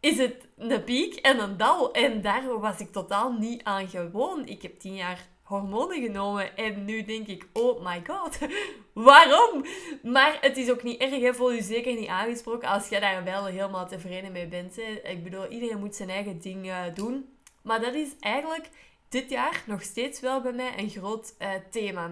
[0.00, 1.92] is het een piek en een dal.
[1.92, 4.46] En daar was ik totaal niet aan gewoon.
[4.46, 6.56] Ik heb tien jaar hormonen genomen.
[6.56, 8.38] En nu denk ik, oh my god,
[9.08, 9.64] waarom?
[10.02, 11.34] Maar het is ook niet erg, hè?
[11.34, 14.76] voel je zeker niet aangesproken als jij daar wel helemaal tevreden mee bent.
[14.76, 15.10] Hè?
[15.10, 17.36] Ik bedoel, iedereen moet zijn eigen ding uh, doen.
[17.62, 18.68] Maar dat is eigenlijk
[19.08, 22.04] dit jaar nog steeds wel bij mij een groot uh, thema.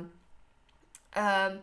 [1.16, 1.60] Um,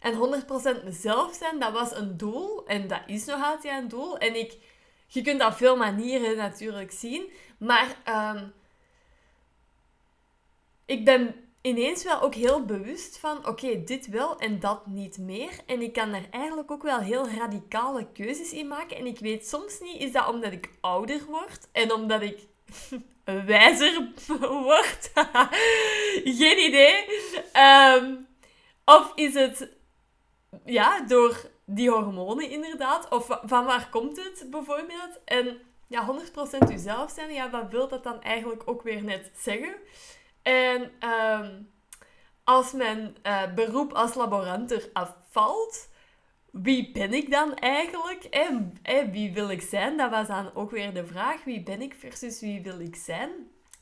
[0.00, 0.42] en
[0.80, 2.66] 100% mezelf zijn, dat was een doel.
[2.66, 4.18] En dat is nog altijd een doel.
[4.18, 4.56] En ik,
[5.06, 7.30] je kunt dat op veel manieren natuurlijk zien.
[7.58, 7.96] Maar
[8.36, 8.52] um,
[10.92, 15.50] ik ben ineens wel ook heel bewust van, oké, dit wel en dat niet meer.
[15.66, 18.96] En ik kan daar eigenlijk ook wel heel radicale keuzes in maken.
[18.96, 22.38] En ik weet soms niet, is dat omdat ik ouder word en omdat ik
[23.46, 25.10] wijzer word?
[26.38, 27.04] Geen idee.
[27.52, 28.14] Ehm,
[28.84, 29.68] of is het,
[30.64, 33.08] ja, door die hormonen inderdaad?
[33.08, 35.20] Of van waar komt het bijvoorbeeld?
[35.24, 39.74] En ja, 100% jezelf zijn, ja, wat wil dat dan eigenlijk ook weer net zeggen?
[40.42, 41.70] En um,
[42.44, 45.88] als mijn uh, beroep als laboranter afvalt,
[46.50, 48.24] wie ben ik dan eigenlijk?
[48.24, 49.96] En, en wie wil ik zijn?
[49.96, 51.44] Dat was dan ook weer de vraag.
[51.44, 53.30] Wie ben ik versus wie wil ik zijn?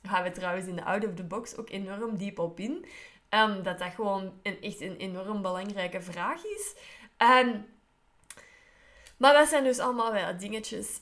[0.02, 2.86] Daar gaan we trouwens in de Out of the Box ook enorm diep op in.
[3.30, 6.74] Um, dat dat gewoon een, echt een enorm belangrijke vraag is.
[7.18, 7.66] Um,
[9.16, 11.00] maar dat zijn dus allemaal wel dingetjes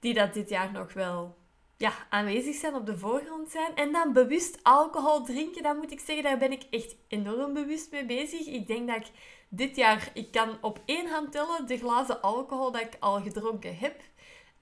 [0.00, 1.36] die dat dit jaar nog wel
[1.76, 3.74] ja, aanwezig zijn, op de voorgrond zijn.
[3.74, 7.90] En dan bewust alcohol drinken, dan moet ik zeggen, daar ben ik echt enorm bewust
[7.90, 8.46] mee bezig.
[8.46, 9.06] Ik denk dat ik
[9.48, 13.76] dit jaar, ik kan op één hand tellen de glazen alcohol dat ik al gedronken
[13.76, 14.00] heb.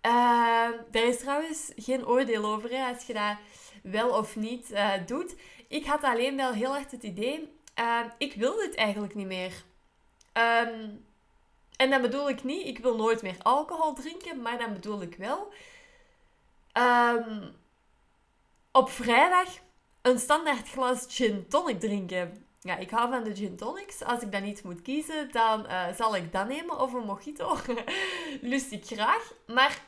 [0.06, 0.12] Uh,
[0.90, 3.36] daar is trouwens geen oordeel over, hè, als je dat
[3.82, 5.36] wel of niet uh, doet.
[5.68, 9.64] Ik had alleen wel heel erg het idee, uh, ik wil dit eigenlijk niet meer.
[10.32, 11.04] Um,
[11.76, 15.14] en dan bedoel ik niet, ik wil nooit meer alcohol drinken, maar dan bedoel ik
[15.14, 15.52] wel
[16.78, 17.54] Um,
[18.72, 19.48] op vrijdag
[20.02, 22.46] een standaard glas gin tonic drinken.
[22.60, 24.02] Ja, ik hou van de gin tonics.
[24.02, 27.56] Als ik dan niet moet kiezen, dan uh, zal ik dat nemen of een mojito.
[28.40, 29.32] Lust ik graag.
[29.46, 29.80] Maar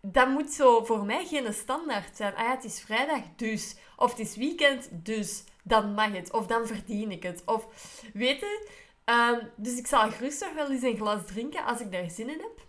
[0.00, 2.34] dat moet zo voor mij geen standaard zijn.
[2.34, 3.76] Ah ja, het is vrijdag, dus.
[3.96, 5.44] Of het is weekend, dus.
[5.62, 6.32] Dan mag het.
[6.32, 7.42] Of dan verdien ik het.
[7.44, 7.66] Of,
[8.12, 8.82] weet je...
[9.04, 12.40] Um, dus ik zal gerust wel eens een glas drinken als ik daar zin in
[12.40, 12.66] heb.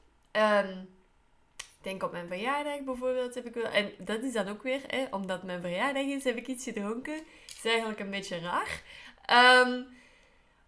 [0.66, 0.95] Um,
[1.86, 3.66] denk op mijn verjaardag bijvoorbeeld heb ik wel...
[3.66, 7.20] En dat is dan ook weer, hè, omdat mijn verjaardag is, heb ik iets gedronken.
[7.48, 8.82] is eigenlijk een beetje raar.
[9.66, 9.88] Um,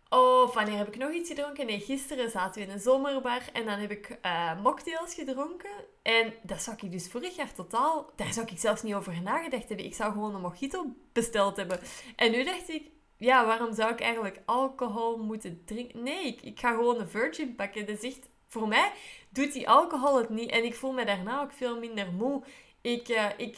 [0.09, 1.65] Of wanneer heb ik nog iets gedronken?
[1.65, 5.71] Nee, gisteren zaten we in een zomerbar en dan heb ik uh, mocktails gedronken.
[6.01, 8.11] En dat zou ik dus vorig jaar totaal...
[8.15, 9.85] Daar zou ik zelfs niet over nagedacht hebben.
[9.85, 11.79] Ik zou gewoon een mojito besteld hebben.
[12.15, 12.83] En nu dacht ik,
[13.17, 16.03] ja, waarom zou ik eigenlijk alcohol moeten drinken?
[16.03, 17.85] Nee, ik, ik ga gewoon een virgin pakken.
[17.85, 18.29] Dat is echt...
[18.47, 18.91] Voor mij
[19.29, 20.49] doet die alcohol het niet.
[20.49, 22.43] En ik voel me daarna ook veel minder moe.
[22.81, 23.57] Ik, uh, ik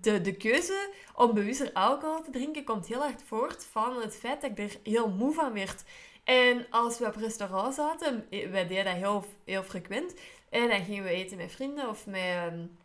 [0.00, 4.40] de, de keuze om bewuster alcohol te drinken komt heel hard voort van het feit
[4.40, 5.84] dat ik er heel moe van werd.
[6.24, 10.14] En als we op restaurant zaten, eh, wij deden dat heel, heel frequent,
[10.50, 12.78] en dan gingen we eten met vrienden of met um,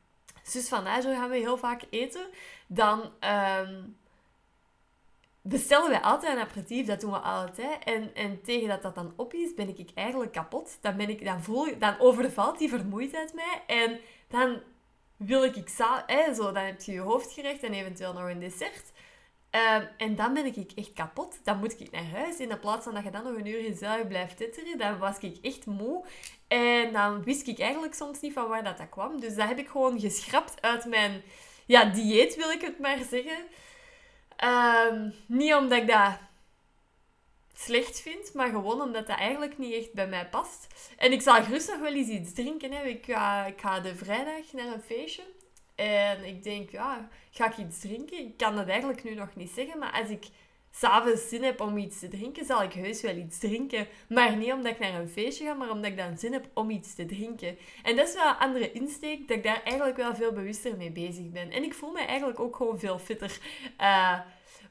[0.44, 2.26] zus van Najo gaan we heel vaak eten,
[2.68, 3.98] dan um,
[5.48, 7.84] bestellen wij altijd een aperitief, dat doen we altijd.
[7.84, 10.78] En, en tegen dat dat dan op is, ben ik eigenlijk kapot.
[10.82, 14.60] Dan, ben ik, dan, voel, dan overvalt die vermoeidheid mij en dan
[15.18, 15.70] wil ik, ik
[16.06, 18.92] hè, zo, dan heb je je hoofdgerecht en eventueel nog een dessert.
[19.50, 21.40] Ehm, en dan ben ik echt kapot.
[21.44, 22.38] Dan moet ik naar huis.
[22.38, 25.18] In plaats van dat je dan nog een uur in zuigen blijft titteren, dan was
[25.20, 26.06] ik echt moe.
[26.48, 29.20] En dan wist ik eigenlijk soms niet van waar dat, dat kwam.
[29.20, 31.22] Dus dat heb ik gewoon geschrapt uit mijn
[31.66, 33.46] ja, dieet, wil ik het maar zeggen.
[34.36, 36.18] Ehm, niet omdat ik dat
[37.54, 40.68] slecht vind, maar gewoon omdat dat eigenlijk niet echt bij mij past.
[40.98, 42.88] En ik zal gerust nog wel eens iets drinken.
[42.88, 45.24] Ik, ga, ik ga de vrijdag naar een feestje.
[45.76, 48.18] En ik denk, ja, ga ik iets drinken?
[48.18, 50.26] Ik kan dat eigenlijk nu nog niet zeggen, maar als ik
[50.78, 53.88] s'avonds zin heb om iets te drinken, zal ik heus wel iets drinken.
[54.10, 56.70] Maar niet omdat ik naar een feestje ga, maar omdat ik dan zin heb om
[56.70, 57.58] iets te drinken.
[57.84, 60.92] En dat is wel een andere insteek, dat ik daar eigenlijk wel veel bewuster mee
[60.92, 61.52] bezig ben.
[61.52, 63.40] En ik voel me eigenlijk ook gewoon veel fitter.
[63.82, 64.20] Uh,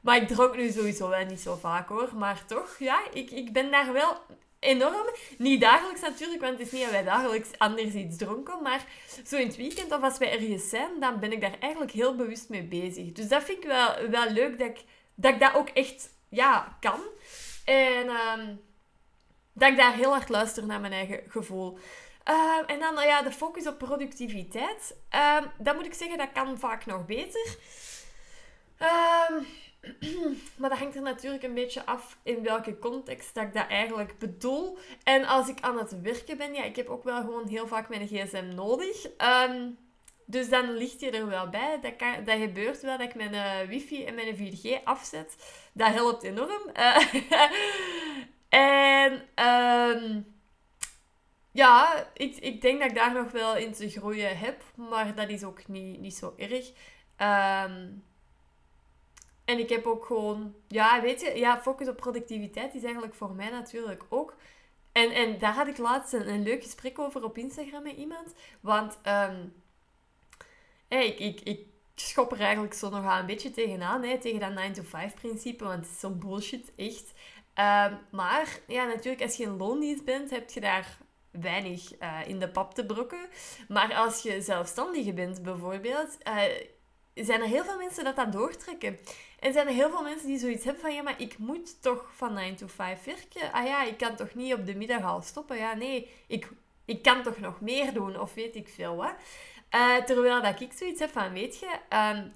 [0.00, 2.10] maar ik dronk nu sowieso wel niet zo vaak hoor.
[2.16, 4.16] Maar toch, ja, ik, ik ben daar wel
[4.58, 5.06] enorm.
[5.38, 8.62] Niet dagelijks natuurlijk, want het is niet dat wij dagelijks anders iets dronken.
[8.62, 8.86] Maar
[9.26, 12.16] zo in het weekend of als wij ergens zijn, dan ben ik daar eigenlijk heel
[12.16, 13.12] bewust mee bezig.
[13.12, 14.84] Dus dat vind ik wel, wel leuk dat ik,
[15.14, 17.00] dat ik dat ook echt ja, kan.
[17.64, 18.61] En um,
[19.53, 21.79] dat ik daar heel hard luister naar mijn eigen gevoel.
[22.29, 24.96] Um, en dan nou ja, de focus op productiviteit.
[25.40, 27.57] Um, dat moet ik zeggen, dat kan vaak nog beter.
[30.57, 34.18] Maar dat hangt er natuurlijk een beetje af in welke context dat ik dat eigenlijk
[34.18, 34.79] bedoel.
[35.03, 37.88] En als ik aan het werken ben, ja, ik heb ook wel gewoon heel vaak
[37.88, 39.05] mijn gsm nodig.
[39.05, 39.79] Um,
[40.24, 41.78] dus dan ligt je er wel bij.
[41.80, 45.37] Dat, dat gebeurt wel dat ik mijn uh, wifi en mijn 4G afzet.
[45.72, 46.70] Dat helpt enorm.
[46.76, 47.14] Uh,
[48.48, 49.12] en
[49.46, 50.34] um,
[51.50, 54.62] ja, ik, ik denk dat ik daar nog wel in te groeien heb.
[54.74, 56.68] Maar dat is ook niet, niet zo erg.
[57.18, 58.04] Um,
[59.44, 63.34] en ik heb ook gewoon, ja, weet je, ja, focus op productiviteit is eigenlijk voor
[63.34, 64.37] mij natuurlijk ook.
[64.92, 68.34] En, en daar had ik laatst een, een leuk gesprek over op Instagram met iemand.
[68.60, 69.52] Want um,
[70.94, 74.50] hey, ik, ik, ik schop er eigenlijk zo nog een beetje tegenaan, hè, tegen dat
[74.50, 77.12] 9-to-5-principe, want het is zo'n bullshit, echt.
[77.59, 80.98] Um, maar ja, natuurlijk, als je een loondienst bent, heb je daar
[81.30, 83.28] weinig uh, in de pap te brokken.
[83.68, 86.42] Maar als je zelfstandige bent, bijvoorbeeld, uh,
[87.14, 88.98] zijn er heel veel mensen dat dat doortrekken.
[89.40, 92.12] En zijn er heel veel mensen die zoiets hebben van, ja, maar ik moet toch
[92.16, 93.52] van 9 to 5 werken.
[93.52, 95.57] Ah ja, ik kan toch niet op de middag al stoppen.
[95.57, 96.48] Ja, nee, ik,
[96.84, 99.14] ik kan toch nog meer doen, of weet ik veel wat.
[99.74, 102.32] Uh, terwijl dat ik zoiets heb van, weet je, um,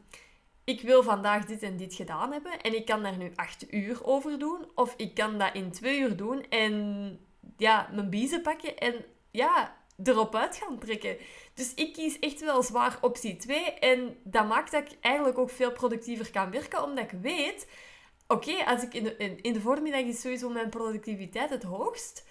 [0.68, 4.04] ik wil vandaag dit en dit gedaan hebben en ik kan daar nu 8 uur
[4.04, 4.66] over doen.
[4.74, 7.18] Of ik kan dat in 2 uur doen en
[7.56, 11.16] ja, mijn biezen pakken en ja, erop uit gaan trekken.
[11.54, 13.72] Dus ik kies echt wel zwaar optie 2.
[13.72, 17.68] En dat maakt dat ik eigenlijk ook veel productiever kan werken, omdat ik weet...
[18.26, 22.26] Oké, als ik in de, in, in de voormiddag is sowieso mijn productiviteit het hoogst.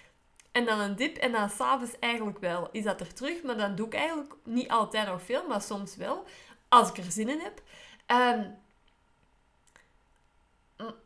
[0.58, 3.44] En dan een dip en dan s'avonds eigenlijk wel is dat er terug.
[3.44, 6.24] Maar dan doe ik eigenlijk niet altijd nog veel, maar soms wel.
[6.68, 7.62] Als ik er zin in heb.
[8.08, 8.58] Um,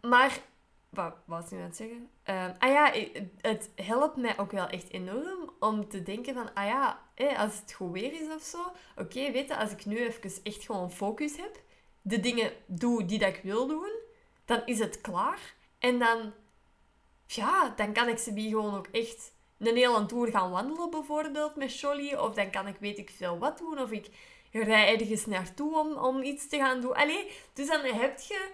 [0.01, 0.39] maar
[0.89, 2.09] wat was ik aan het zeggen?
[2.29, 2.93] Uh, ah ja,
[3.41, 7.01] het helpt mij ook wel echt enorm om te denken van, ah ja,
[7.37, 10.63] als het goed weer is of zo, oké, weet je, als ik nu even echt
[10.63, 11.61] gewoon focus heb,
[12.01, 13.91] de dingen doe die dat ik wil doen,
[14.45, 15.53] dan is het klaar.
[15.79, 16.33] En dan,
[17.25, 19.30] ja, dan kan ik ze die gewoon ook echt
[19.67, 23.37] een hele tour gaan wandelen bijvoorbeeld met Jolly, of dan kan ik weet ik veel
[23.37, 24.07] wat doen, of ik
[24.51, 26.95] rij ergens naartoe om, om iets te gaan doen.
[26.95, 28.49] Allee, dus dan heb je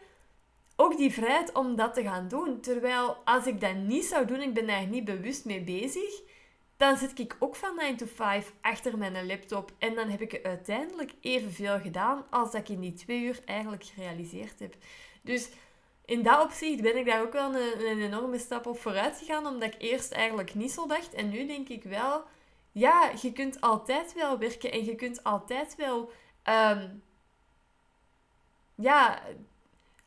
[0.76, 2.60] ook die vrijheid om dat te gaan doen.
[2.60, 6.22] Terwijl als ik dat niet zou doen, ik ben daar niet bewust mee bezig,
[6.78, 9.72] dan zit ik ook van 9 to 5 achter mijn laptop.
[9.78, 13.84] En dan heb ik uiteindelijk evenveel gedaan als dat ik in die twee uur eigenlijk
[13.84, 14.76] gerealiseerd heb.
[15.22, 15.50] Dus
[16.08, 19.46] in dat opzicht ben ik daar ook wel een, een enorme stap op vooruit gegaan,
[19.48, 21.14] omdat ik eerst eigenlijk niet zo dacht.
[21.14, 22.24] En nu denk ik wel,
[22.72, 26.12] ja, je kunt altijd wel werken en je kunt altijd wel,
[26.44, 27.04] um,
[28.76, 29.22] ja,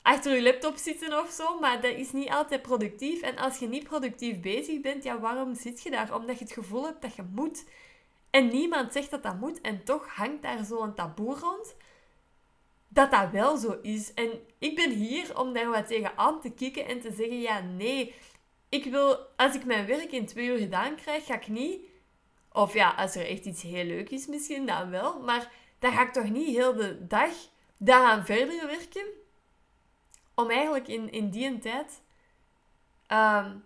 [0.02, 3.20] achter je laptop zitten of zo, maar dat is niet altijd productief.
[3.20, 6.14] En als je niet productief bezig bent, ja, waarom zit je daar?
[6.14, 7.64] Omdat je het gevoel hebt dat je moet.
[8.30, 11.74] En niemand zegt dat dat moet en toch hangt daar zo'n taboe rond
[12.92, 14.14] dat dat wel zo is.
[14.14, 17.60] En ik ben hier om daar wat tegen aan te kicken en te zeggen, ja,
[17.60, 18.14] nee,
[18.68, 21.84] ik wil, als ik mijn werk in twee uur gedaan krijg, ga ik niet,
[22.52, 26.02] of ja, als er echt iets heel leuk is misschien, dan wel, maar dan ga
[26.02, 27.32] ik toch niet heel de dag
[27.76, 29.06] daaraan verder werken,
[30.34, 32.02] om eigenlijk in, in die tijd
[33.06, 33.56] ehm,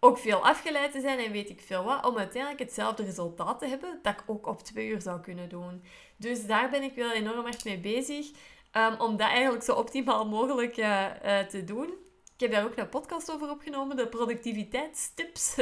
[0.00, 3.66] ook veel afgeleid te zijn en weet ik veel wat, om uiteindelijk hetzelfde resultaat te
[3.66, 5.84] hebben dat ik ook op twee uur zou kunnen doen.
[6.16, 8.30] Dus daar ben ik wel enorm erg mee bezig.
[8.72, 11.88] Um, om dat eigenlijk zo optimaal mogelijk uh, uh, te doen.
[12.34, 15.58] Ik heb daar ook een podcast over opgenomen, de productiviteitstips.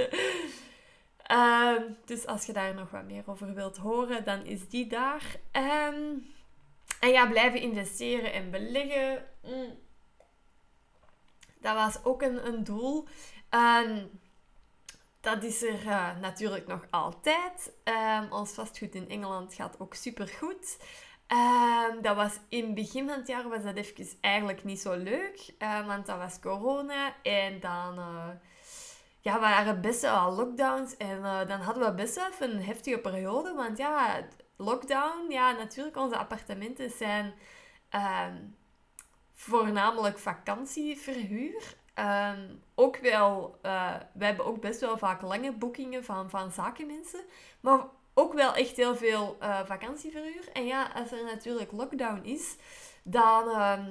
[1.31, 5.37] uh, dus als je daar nog wat meer over wilt horen, dan is die daar.
[5.53, 6.27] Um,
[7.01, 9.25] en ja, blijven investeren en beleggen.
[9.43, 9.79] Mm.
[11.61, 13.09] Dat was ook een, een doel.
[15.21, 17.73] Dat is er uh, natuurlijk nog altijd.
[18.31, 20.79] ons vastgoed in Engeland gaat ook super goed.
[21.33, 24.97] Um, dat was in het begin van het jaar was dat even eigenlijk niet zo
[24.97, 25.55] leuk.
[25.59, 27.15] Uh, want dat was corona.
[27.23, 28.29] En dan uh,
[29.21, 30.97] ja, waren best wel lockdowns.
[30.97, 33.55] En uh, dan hadden we best wel een heftige periode.
[33.55, 34.21] Want ja,
[34.57, 37.35] lockdown, ja, natuurlijk, onze appartementen zijn
[37.95, 38.57] um,
[39.35, 41.77] voornamelijk vakantieverhuur.
[41.95, 43.59] Um, ook wel,
[44.13, 47.25] we hebben ook best wel vaak lange boekingen van, van zakenmensen.
[47.61, 47.81] Maar
[48.19, 50.49] ook wel echt heel veel uh, vakantieverhuur.
[50.53, 52.57] En ja, als er natuurlijk lockdown is,
[53.03, 53.87] dan, uh,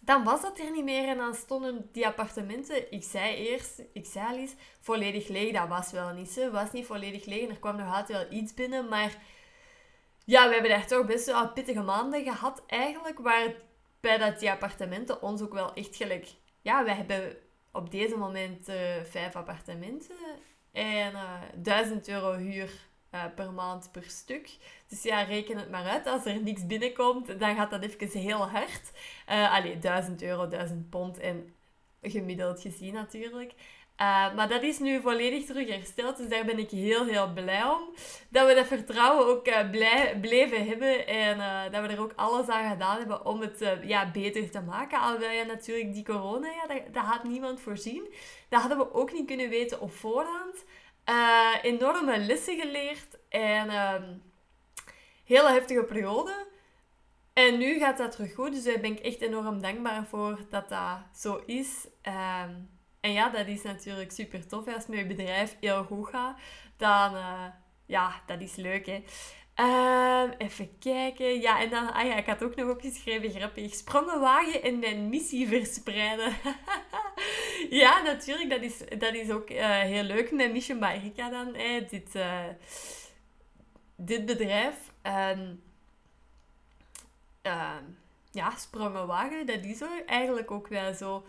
[0.00, 1.08] dan was dat er niet meer.
[1.08, 5.52] En dan stonden die appartementen, ik zei eerst, ik zei al eens, volledig leeg.
[5.52, 6.50] Dat was wel niet zo.
[6.50, 7.48] was niet volledig leeg.
[7.48, 8.88] er kwam nog altijd wel iets binnen.
[8.88, 9.16] Maar
[10.24, 13.18] ja, we hebben daar toch best wel pittige maanden gehad eigenlijk.
[13.18, 16.28] Waarbij dat die appartementen ons ook wel echt gelijk...
[16.62, 17.36] Ja, we hebben
[17.72, 20.16] op deze moment uh, vijf appartementen.
[20.72, 24.56] En uh, 1000 euro huur uh, per maand per stuk.
[24.88, 26.06] Dus ja, reken het maar uit.
[26.06, 28.90] Als er niks binnenkomt, dan gaat dat even heel hard.
[29.28, 31.54] Uh, allee, 1000 euro, 1000 pond en
[32.02, 33.52] gemiddeld gezien natuurlijk.
[33.52, 36.16] Uh, maar dat is nu volledig terug hersteld.
[36.16, 37.94] Dus daar ben ik heel, heel blij om.
[38.28, 41.06] Dat we dat vertrouwen ook uh, blij, bleven hebben.
[41.06, 41.38] En
[41.70, 45.00] dat we er ook alles aan gedaan hebben om het ja, beter te maken.
[45.00, 48.14] Alhoewel ja, natuurlijk die corona, ja, dat, dat had niemand voorzien.
[48.48, 50.64] Dat hadden we ook niet kunnen weten op voorhand
[51.06, 54.22] uh, enorme lessen geleerd en um,
[55.24, 56.46] hele heftige periode.
[57.32, 60.68] En nu gaat dat terug goed, dus daar ben ik echt enorm dankbaar voor dat
[60.68, 61.86] dat zo is.
[62.02, 64.74] Um, en ja, dat is natuurlijk super tof.
[64.74, 66.38] Als je bedrijf heel goed gaat,
[66.76, 67.44] dan uh,
[67.86, 69.04] ja, dat is leuk hè.
[69.60, 71.40] Um, even kijken.
[71.40, 75.08] Ja, en dan, ah ja, ik had ook nog opgeschreven, grappig, sprongen wagen en mijn
[75.08, 76.36] missie verspreiden.
[77.82, 80.30] ja, natuurlijk, dat is, dat is ook uh, heel leuk.
[80.30, 82.44] Mijn Mission by Rika dan, hè, dit, uh,
[83.96, 84.76] dit bedrijf.
[85.02, 85.62] Um,
[87.42, 87.76] uh,
[88.30, 91.24] ja, sprongen wagen, dat is er eigenlijk ook wel zo.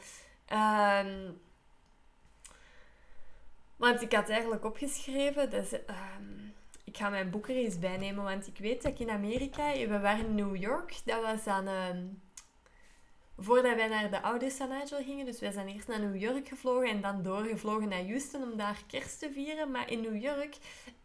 [0.53, 1.41] Um,
[3.75, 5.79] want ik had eigenlijk opgeschreven, dat is,
[6.91, 9.99] ik ga mijn boek er eens bijnemen, want ik weet dat ik in Amerika, we
[9.99, 11.87] waren in New York, dat was dan, uh,
[13.37, 16.47] voordat wij naar de ouders van Nigel gingen, dus wij zijn eerst naar New York
[16.47, 19.71] gevlogen en dan doorgevlogen naar Houston om daar kerst te vieren.
[19.71, 20.57] Maar in New York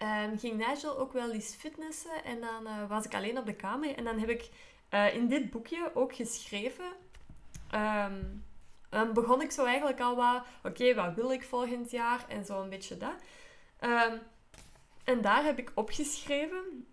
[0.02, 3.56] um, ging Nigel ook wel eens fitnessen en dan uh, was ik alleen op de
[3.56, 4.48] kamer en dan heb ik
[4.90, 6.92] uh, in dit boekje ook geschreven...
[8.88, 12.62] Dan begon ik zo eigenlijk al wat, oké, wat wil ik volgend jaar en zo
[12.62, 13.14] een beetje dat.
[15.06, 16.86] En daar heb ik opgeschreven,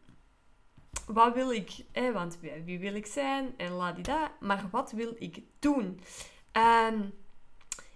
[1.06, 3.54] wat wil ik, hè, want wie wil ik zijn?
[3.58, 6.00] En ladida, maar wat wil ik doen?
[6.52, 7.14] Um,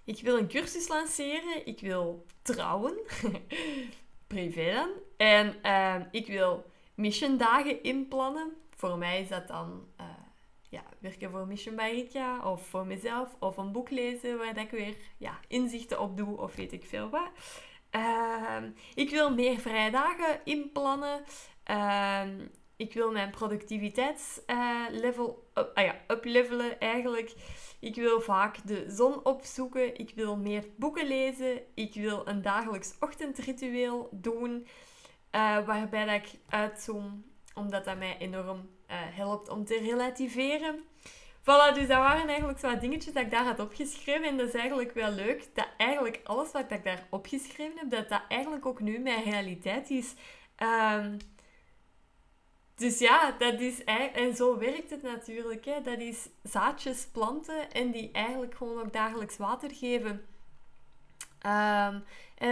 [0.03, 2.97] ik wil een cursus lanceren, ik wil trouwen,
[4.27, 8.55] privé dan, en uh, ik wil mission dagen inplannen.
[8.75, 10.05] Voor mij is dat dan uh,
[10.69, 13.35] ja, werken voor Mission Maritia of voor mezelf.
[13.39, 17.09] Of een boek lezen waar ik weer ja, inzichten op doe of weet ik veel
[17.09, 17.29] wat.
[17.91, 18.57] Uh,
[18.93, 21.23] ik wil meer vrijdagen inplannen.
[21.71, 22.21] Uh,
[22.75, 27.33] ik wil mijn productiviteitslevel uh, up, ah ja, uplevelen eigenlijk.
[27.79, 29.99] Ik wil vaak de zon opzoeken.
[29.99, 31.61] Ik wil meer boeken lezen.
[31.75, 34.67] Ik wil een dagelijks ochtendritueel doen.
[35.31, 40.83] Uh, waarbij dat ik uitzoom, omdat dat mij enorm uh, helpt om te relativeren.
[41.47, 44.23] Voilà, dus dat waren eigenlijk zo wat dingetjes dat ik daar had opgeschreven.
[44.23, 48.09] En dat is eigenlijk wel leuk, dat eigenlijk alles wat ik daar opgeschreven heb, dat
[48.09, 50.13] dat eigenlijk ook nu mijn realiteit is.
[50.63, 51.17] Um,
[52.75, 55.65] dus ja, dat is en zo werkt het natuurlijk.
[55.65, 55.81] Hè.
[55.81, 60.25] Dat is zaadjes planten en die eigenlijk gewoon ook dagelijks water geven.
[61.47, 62.03] Um,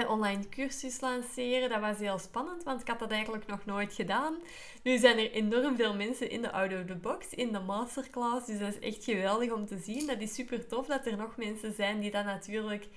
[0.08, 4.36] online cursus lanceren, dat was heel spannend, want ik had dat eigenlijk nog nooit gedaan.
[4.84, 8.46] Nu zijn er enorm veel mensen in de Out of the Box, in de masterclass,
[8.46, 10.08] dus dat is echt geweldig om te zien.
[10.08, 12.88] Dat is super tof dat er nog mensen zijn die dat natuurlijk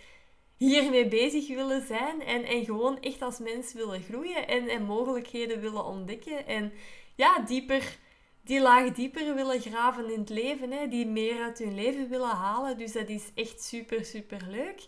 [0.56, 5.60] hiermee bezig willen zijn en, en gewoon echt als mens willen groeien en, en mogelijkheden
[5.60, 6.72] willen ontdekken en
[7.14, 7.98] ja, dieper,
[8.42, 12.36] die laag dieper willen graven in het leven, hè, die meer uit hun leven willen
[12.36, 12.78] halen.
[12.78, 14.86] Dus dat is echt super, super leuk.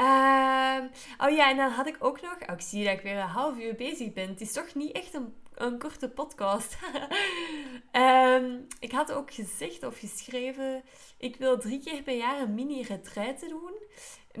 [0.00, 0.78] Uh,
[1.18, 2.32] oh ja, en dan had ik ook nog...
[2.32, 4.28] Oh, ik zie dat ik weer een half uur bezig ben.
[4.28, 6.76] Het is toch niet echt een, een korte podcast.
[7.92, 10.82] um, ik had ook gezegd of geschreven...
[11.18, 13.72] Ik wil drie keer per jaar een mini-retraite doen.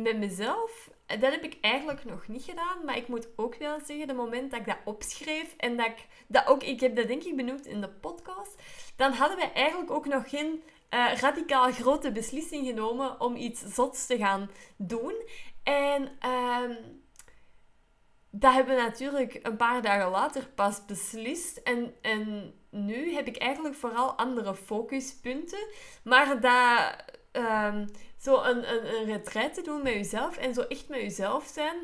[0.04, 0.90] Met mezelf.
[1.06, 2.84] Dat heb ik eigenlijk nog niet gedaan.
[2.84, 5.54] Maar ik moet ook wel zeggen, de moment dat ik dat opschreef...
[5.56, 6.62] En dat ik dat ook...
[6.62, 8.62] Ik heb dat denk ik benoemd in de podcast.
[8.96, 14.06] Dan hadden we eigenlijk ook nog geen uh, radicaal grote beslissing genomen om iets zots
[14.06, 15.14] te gaan doen.
[15.62, 17.04] En um,
[18.30, 21.56] dat hebben we natuurlijk een paar dagen later pas beslist.
[21.56, 25.68] En, en nu heb ik eigenlijk vooral andere focuspunten.
[26.04, 26.94] Maar dat,
[27.32, 27.86] um,
[28.18, 31.76] zo een, een, een retraite doen met jezelf en zo echt met jezelf zijn,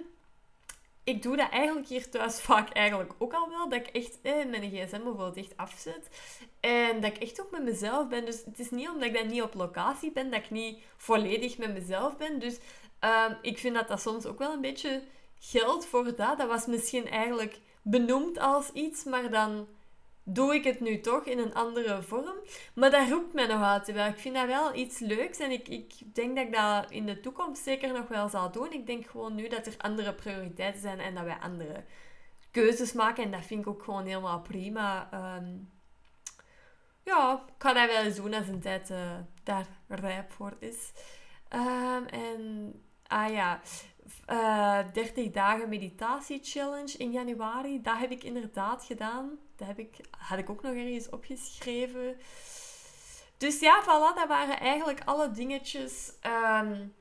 [1.05, 3.69] ik doe dat eigenlijk hier thuis vaak eigenlijk ook al wel.
[3.69, 6.09] Dat ik echt eh, mijn gsm bijvoorbeeld echt afzet.
[6.61, 8.25] En dat ik echt ook met mezelf ben.
[8.25, 11.59] Dus het is niet omdat ik dan niet op locatie ben, dat ik niet volledig
[11.59, 12.39] met mezelf ben.
[12.39, 12.59] Dus
[13.01, 15.03] um, ik vind dat dat soms ook wel een beetje
[15.39, 16.39] geldt voor dat.
[16.39, 19.67] Dat was misschien eigenlijk benoemd als iets, maar dan
[20.25, 22.35] doe ik het nu toch in een andere vorm.
[22.75, 23.89] Maar dat roept mij nog uit.
[23.89, 27.21] Ik vind dat wel iets leuks en ik, ik denk dat ik dat in de
[27.21, 28.73] toekomst zeker nog wel zal doen.
[28.73, 31.85] Ik denk gewoon nu dat er andere prioriteiten zijn en dat wij andere
[32.51, 33.25] keuzes maken.
[33.25, 35.09] En dat vind ik ook gewoon helemaal prima.
[35.37, 35.71] Um,
[37.05, 40.93] ja, ik ga dat wel eens doen als een tijd uh, daar rijp voor is.
[41.55, 42.73] Um, en,
[43.07, 43.61] ah ja,
[44.31, 47.83] uh, eh, 30 dagen meditatie challenge in januari.
[47.83, 49.39] Dat heb ik inderdaad gedaan.
[49.63, 52.17] Dat heb ik, had ik ook nog ergens opgeschreven.
[53.37, 56.95] Dus ja, voilà, dat waren eigenlijk alle dingetjes um,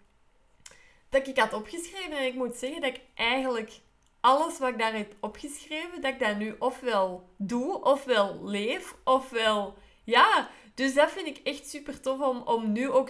[1.10, 2.18] dat ik had opgeschreven.
[2.18, 3.80] En ik moet zeggen dat ik eigenlijk
[4.20, 9.78] alles wat ik daar heb opgeschreven, dat ik dat nu ofwel doe, ofwel leef, ofwel...
[10.04, 13.10] Ja, dus dat vind ik echt super tof om, om nu ook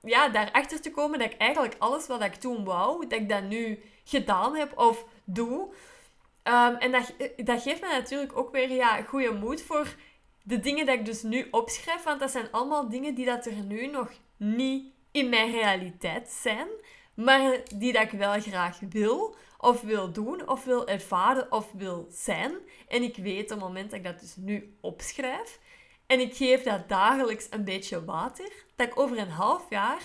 [0.00, 3.42] ja, daarachter te komen dat ik eigenlijk alles wat ik toen wou, dat ik dat
[3.42, 5.74] nu gedaan heb of doe.
[6.48, 9.94] Um, en dat, dat geeft me natuurlijk ook weer ja, goede moed voor
[10.42, 12.02] de dingen dat ik dus nu opschrijf.
[12.02, 16.68] Want dat zijn allemaal dingen die dat er nu nog niet in mijn realiteit zijn.
[17.14, 19.36] Maar die dat ik wel graag wil.
[19.58, 20.48] Of wil doen.
[20.48, 21.52] Of wil ervaren.
[21.52, 22.52] Of wil zijn.
[22.88, 25.58] En ik weet op het moment dat ik dat dus nu opschrijf.
[26.06, 28.52] En ik geef dat dagelijks een beetje water.
[28.76, 30.02] Dat ik over een half jaar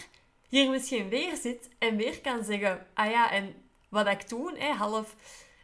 [0.49, 1.69] hier misschien weer zit.
[1.79, 2.87] En weer kan zeggen.
[2.93, 3.55] Ah ja, en
[3.89, 5.15] wat ik toen, hè, half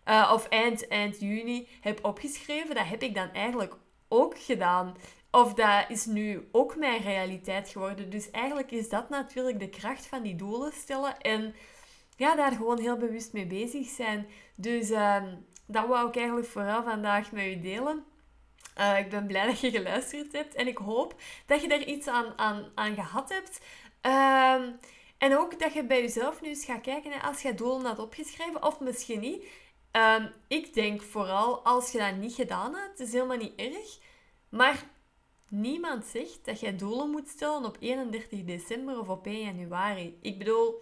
[0.07, 3.75] uh, of eind, eind juni heb opgeschreven, dat heb ik dan eigenlijk
[4.07, 4.95] ook gedaan.
[5.31, 8.09] Of dat is nu ook mijn realiteit geworden.
[8.09, 11.19] Dus eigenlijk is dat natuurlijk de kracht van die doelen stellen.
[11.19, 11.55] En
[12.15, 14.27] ja, daar gewoon heel bewust mee bezig zijn.
[14.55, 15.23] Dus uh,
[15.65, 18.05] dat wou ik eigenlijk vooral vandaag met u delen.
[18.77, 20.55] Uh, ik ben blij dat je geluisterd hebt.
[20.55, 23.59] En ik hoop dat je er iets aan, aan, aan gehad hebt.
[24.05, 24.73] Uh,
[25.17, 28.63] en ook dat je bij jezelf nu eens gaat kijken als je doelen had opgeschreven.
[28.63, 29.45] Of misschien niet.
[29.97, 33.99] Um, ik denk vooral als je dat niet gedaan hebt, is helemaal niet erg.
[34.49, 34.83] Maar
[35.49, 40.17] niemand zegt dat je doelen moet stellen op 31 december of op 1 januari.
[40.21, 40.81] Ik bedoel,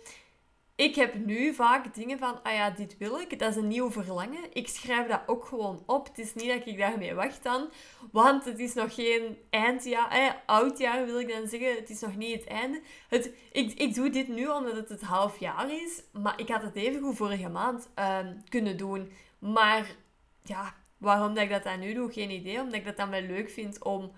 [0.75, 3.91] ik heb nu vaak dingen van, ah ja, dit wil ik, dat is een nieuw
[3.91, 4.43] verlangen.
[4.53, 6.07] Ik schrijf dat ook gewoon op.
[6.07, 7.69] Het is niet dat ik daarmee wacht dan,
[8.11, 11.75] want het is nog geen eindjaar, eh, oudjaar wil ik dan zeggen.
[11.75, 12.81] Het is nog niet het einde.
[13.09, 16.61] Het, ik, ik doe dit nu omdat het het half jaar is, maar ik had
[16.61, 18.19] het even goed vorige maand uh,
[18.49, 19.11] kunnen doen.
[19.39, 19.95] Maar
[20.43, 22.59] ja, waarom dat ik dat dan nu doe, geen idee.
[22.59, 24.11] Omdat ik dat dan wel leuk vind om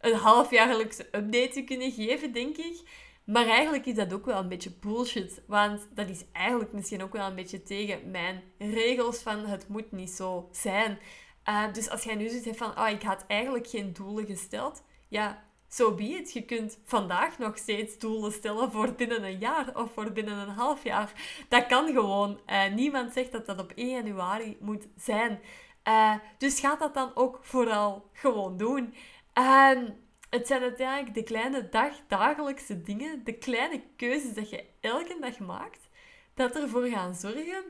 [0.00, 2.80] een halfjaarlijkse update te kunnen geven, denk ik.
[3.28, 5.42] Maar eigenlijk is dat ook wel een beetje bullshit.
[5.46, 9.92] Want dat is eigenlijk misschien ook wel een beetje tegen mijn regels van het moet
[9.92, 10.98] niet zo zijn.
[11.48, 14.82] Uh, dus als jij nu zoiets hebt van, oh, ik had eigenlijk geen doelen gesteld.
[15.08, 16.30] Ja, zo so be.
[16.32, 20.54] Je kunt vandaag nog steeds doelen stellen voor binnen een jaar of voor binnen een
[20.54, 21.12] half jaar.
[21.48, 22.40] Dat kan gewoon.
[22.46, 25.40] Uh, niemand zegt dat dat op 1 januari moet zijn.
[25.88, 28.94] Uh, dus ga dat dan ook vooral gewoon doen.
[29.32, 29.84] Ehm,
[30.30, 35.38] het zijn uiteindelijk de kleine dag, dagelijkse dingen, de kleine keuzes dat je elke dag
[35.38, 35.88] maakt,
[36.34, 37.64] dat ervoor gaan zorgen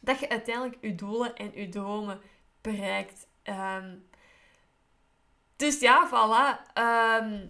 [0.00, 2.20] dat je uiteindelijk je doelen en je dromen
[2.60, 3.28] bereikt.
[3.44, 4.08] Um,
[5.56, 6.72] Dus ja, voilà.
[6.74, 7.46] Ehm,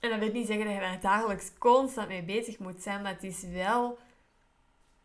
[0.00, 3.12] en dat wil niet zeggen dat je daar dagelijks constant mee bezig moet zijn, maar
[3.12, 3.98] het is wel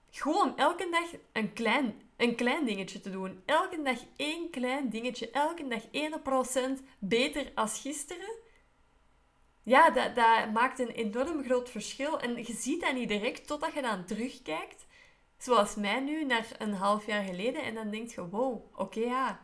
[0.09, 3.41] gewoon elke dag een klein, een klein dingetje te doen.
[3.45, 5.31] Elke dag één klein dingetje.
[5.31, 5.83] Elke dag
[6.79, 8.35] 1% beter als gisteren.
[9.63, 12.19] Ja, dat, dat maakt een enorm groot verschil.
[12.19, 14.85] En je ziet dat niet direct totdat je dan terugkijkt.
[15.37, 17.63] Zoals mij nu, naar een half jaar geleden.
[17.63, 19.41] En dan denk je, wow, oké ja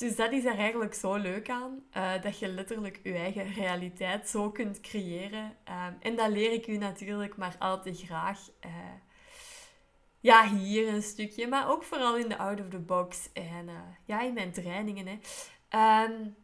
[0.00, 4.28] dus dat is er eigenlijk zo leuk aan, uh, dat je letterlijk je eigen realiteit
[4.28, 5.44] zo kunt creëren.
[5.44, 8.38] Um, en dat leer ik u natuurlijk maar al te graag.
[8.66, 8.70] Uh,
[10.20, 13.74] ja, hier een stukje, maar ook vooral in de out of the box en uh,
[14.04, 15.06] ja, in mijn trainingen.
[15.06, 15.18] Hè.
[16.04, 16.36] Um,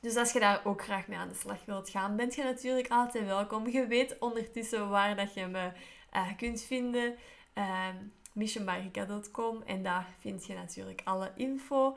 [0.00, 2.88] dus als je daar ook graag mee aan de slag wilt gaan, bent je natuurlijk
[2.88, 3.68] altijd welkom.
[3.68, 5.72] Je weet ondertussen waar dat je me
[6.36, 7.14] kunt vinden.
[7.54, 11.96] Um, missionmarika.com en daar vind je natuurlijk alle info.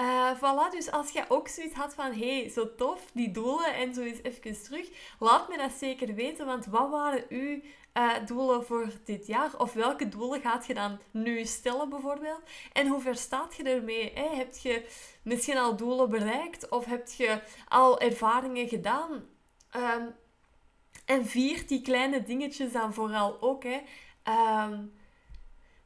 [0.00, 3.94] Uh, voilà, dus als je ook zoiets had van, hey, zo tof, die doelen en
[3.94, 7.60] zo eens even terug, laat me dat zeker weten, want wat waren uw
[7.94, 9.50] uh, doelen voor dit jaar?
[9.58, 12.42] Of welke doelen gaat je dan nu stellen bijvoorbeeld?
[12.72, 14.12] En hoe ver staat je ermee?
[14.14, 14.86] Heb je
[15.22, 16.68] misschien al doelen bereikt?
[16.68, 19.10] Of heb je al ervaringen gedaan?
[19.76, 20.14] Um,
[21.04, 23.80] en vier die kleine dingetjes dan vooral ook, hè.
[24.64, 24.92] Um,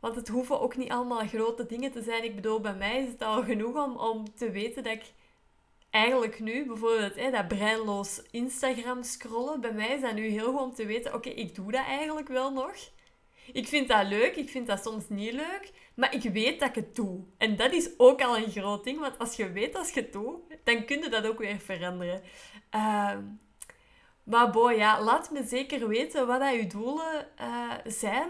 [0.01, 2.25] want het hoeven ook niet allemaal grote dingen te zijn.
[2.25, 5.13] Ik bedoel, bij mij is het al genoeg om, om te weten dat ik
[5.97, 10.61] eigenlijk nu, bijvoorbeeld hè, dat breinloos Instagram scrollen, bij mij is dat nu heel goed
[10.61, 12.75] om te weten, oké, ik doe dat eigenlijk wel nog.
[13.53, 16.75] Ik vind dat leuk, ik vind dat soms niet leuk, maar ik weet dat ik
[16.75, 17.25] het doe.
[17.39, 20.13] En dat is ook al een groot ding, want als je weet dat je het
[20.13, 22.23] doet, dan kun je dat ook weer veranderen.
[22.75, 23.17] Uh,
[24.23, 28.29] maar boy, ja, laat me zeker weten wat dat je doelen uh, zijn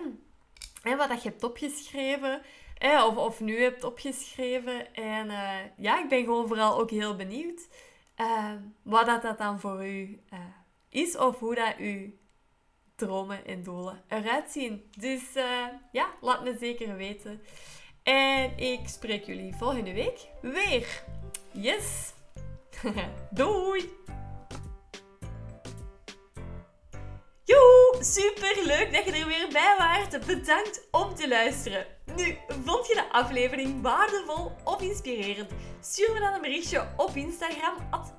[0.82, 2.42] hè, wat dat je hebt opgeschreven.
[2.78, 4.94] Hè, of, of nu hebt opgeschreven.
[4.94, 7.68] En uh, ja, ik ben gewoon vooral ook heel benieuwd
[8.16, 8.52] uh,
[8.82, 10.38] wat dat, dat dan voor u uh,
[10.88, 11.16] is.
[11.16, 12.18] Of hoe dat u
[12.94, 14.90] dromen en doelen eruit zien.
[14.98, 15.22] Dus
[15.92, 17.42] ja, laat me zeker weten.
[18.02, 21.02] En ik spreek jullie volgende week weer.
[21.52, 22.12] Yes!
[23.30, 23.90] Doei!
[27.44, 30.26] Joe, super leuk dat je er weer bij waart.
[30.26, 31.95] Bedankt om te luisteren.
[32.14, 35.50] Nu, vond je de aflevering waardevol of inspirerend?
[35.80, 38.14] Stuur me dan een berichtje op Instagram, at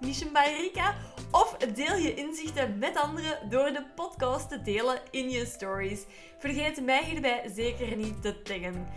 [1.32, 6.06] of deel je inzichten met anderen door de podcast te delen in je stories.
[6.40, 8.88] Vergeet mij hierbij zeker niet te taggen.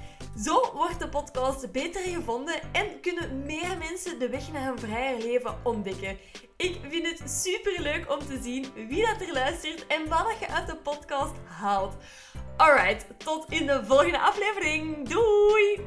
[0.45, 5.19] Zo wordt de podcast beter gevonden en kunnen meer mensen de weg naar een vrijer
[5.19, 6.19] leven ontdekken.
[6.57, 10.49] Ik vind het super leuk om te zien wie dat er luistert en wat je
[10.49, 11.95] uit de podcast haalt.
[12.61, 15.09] Alright, tot in de volgende aflevering.
[15.09, 15.81] Doei!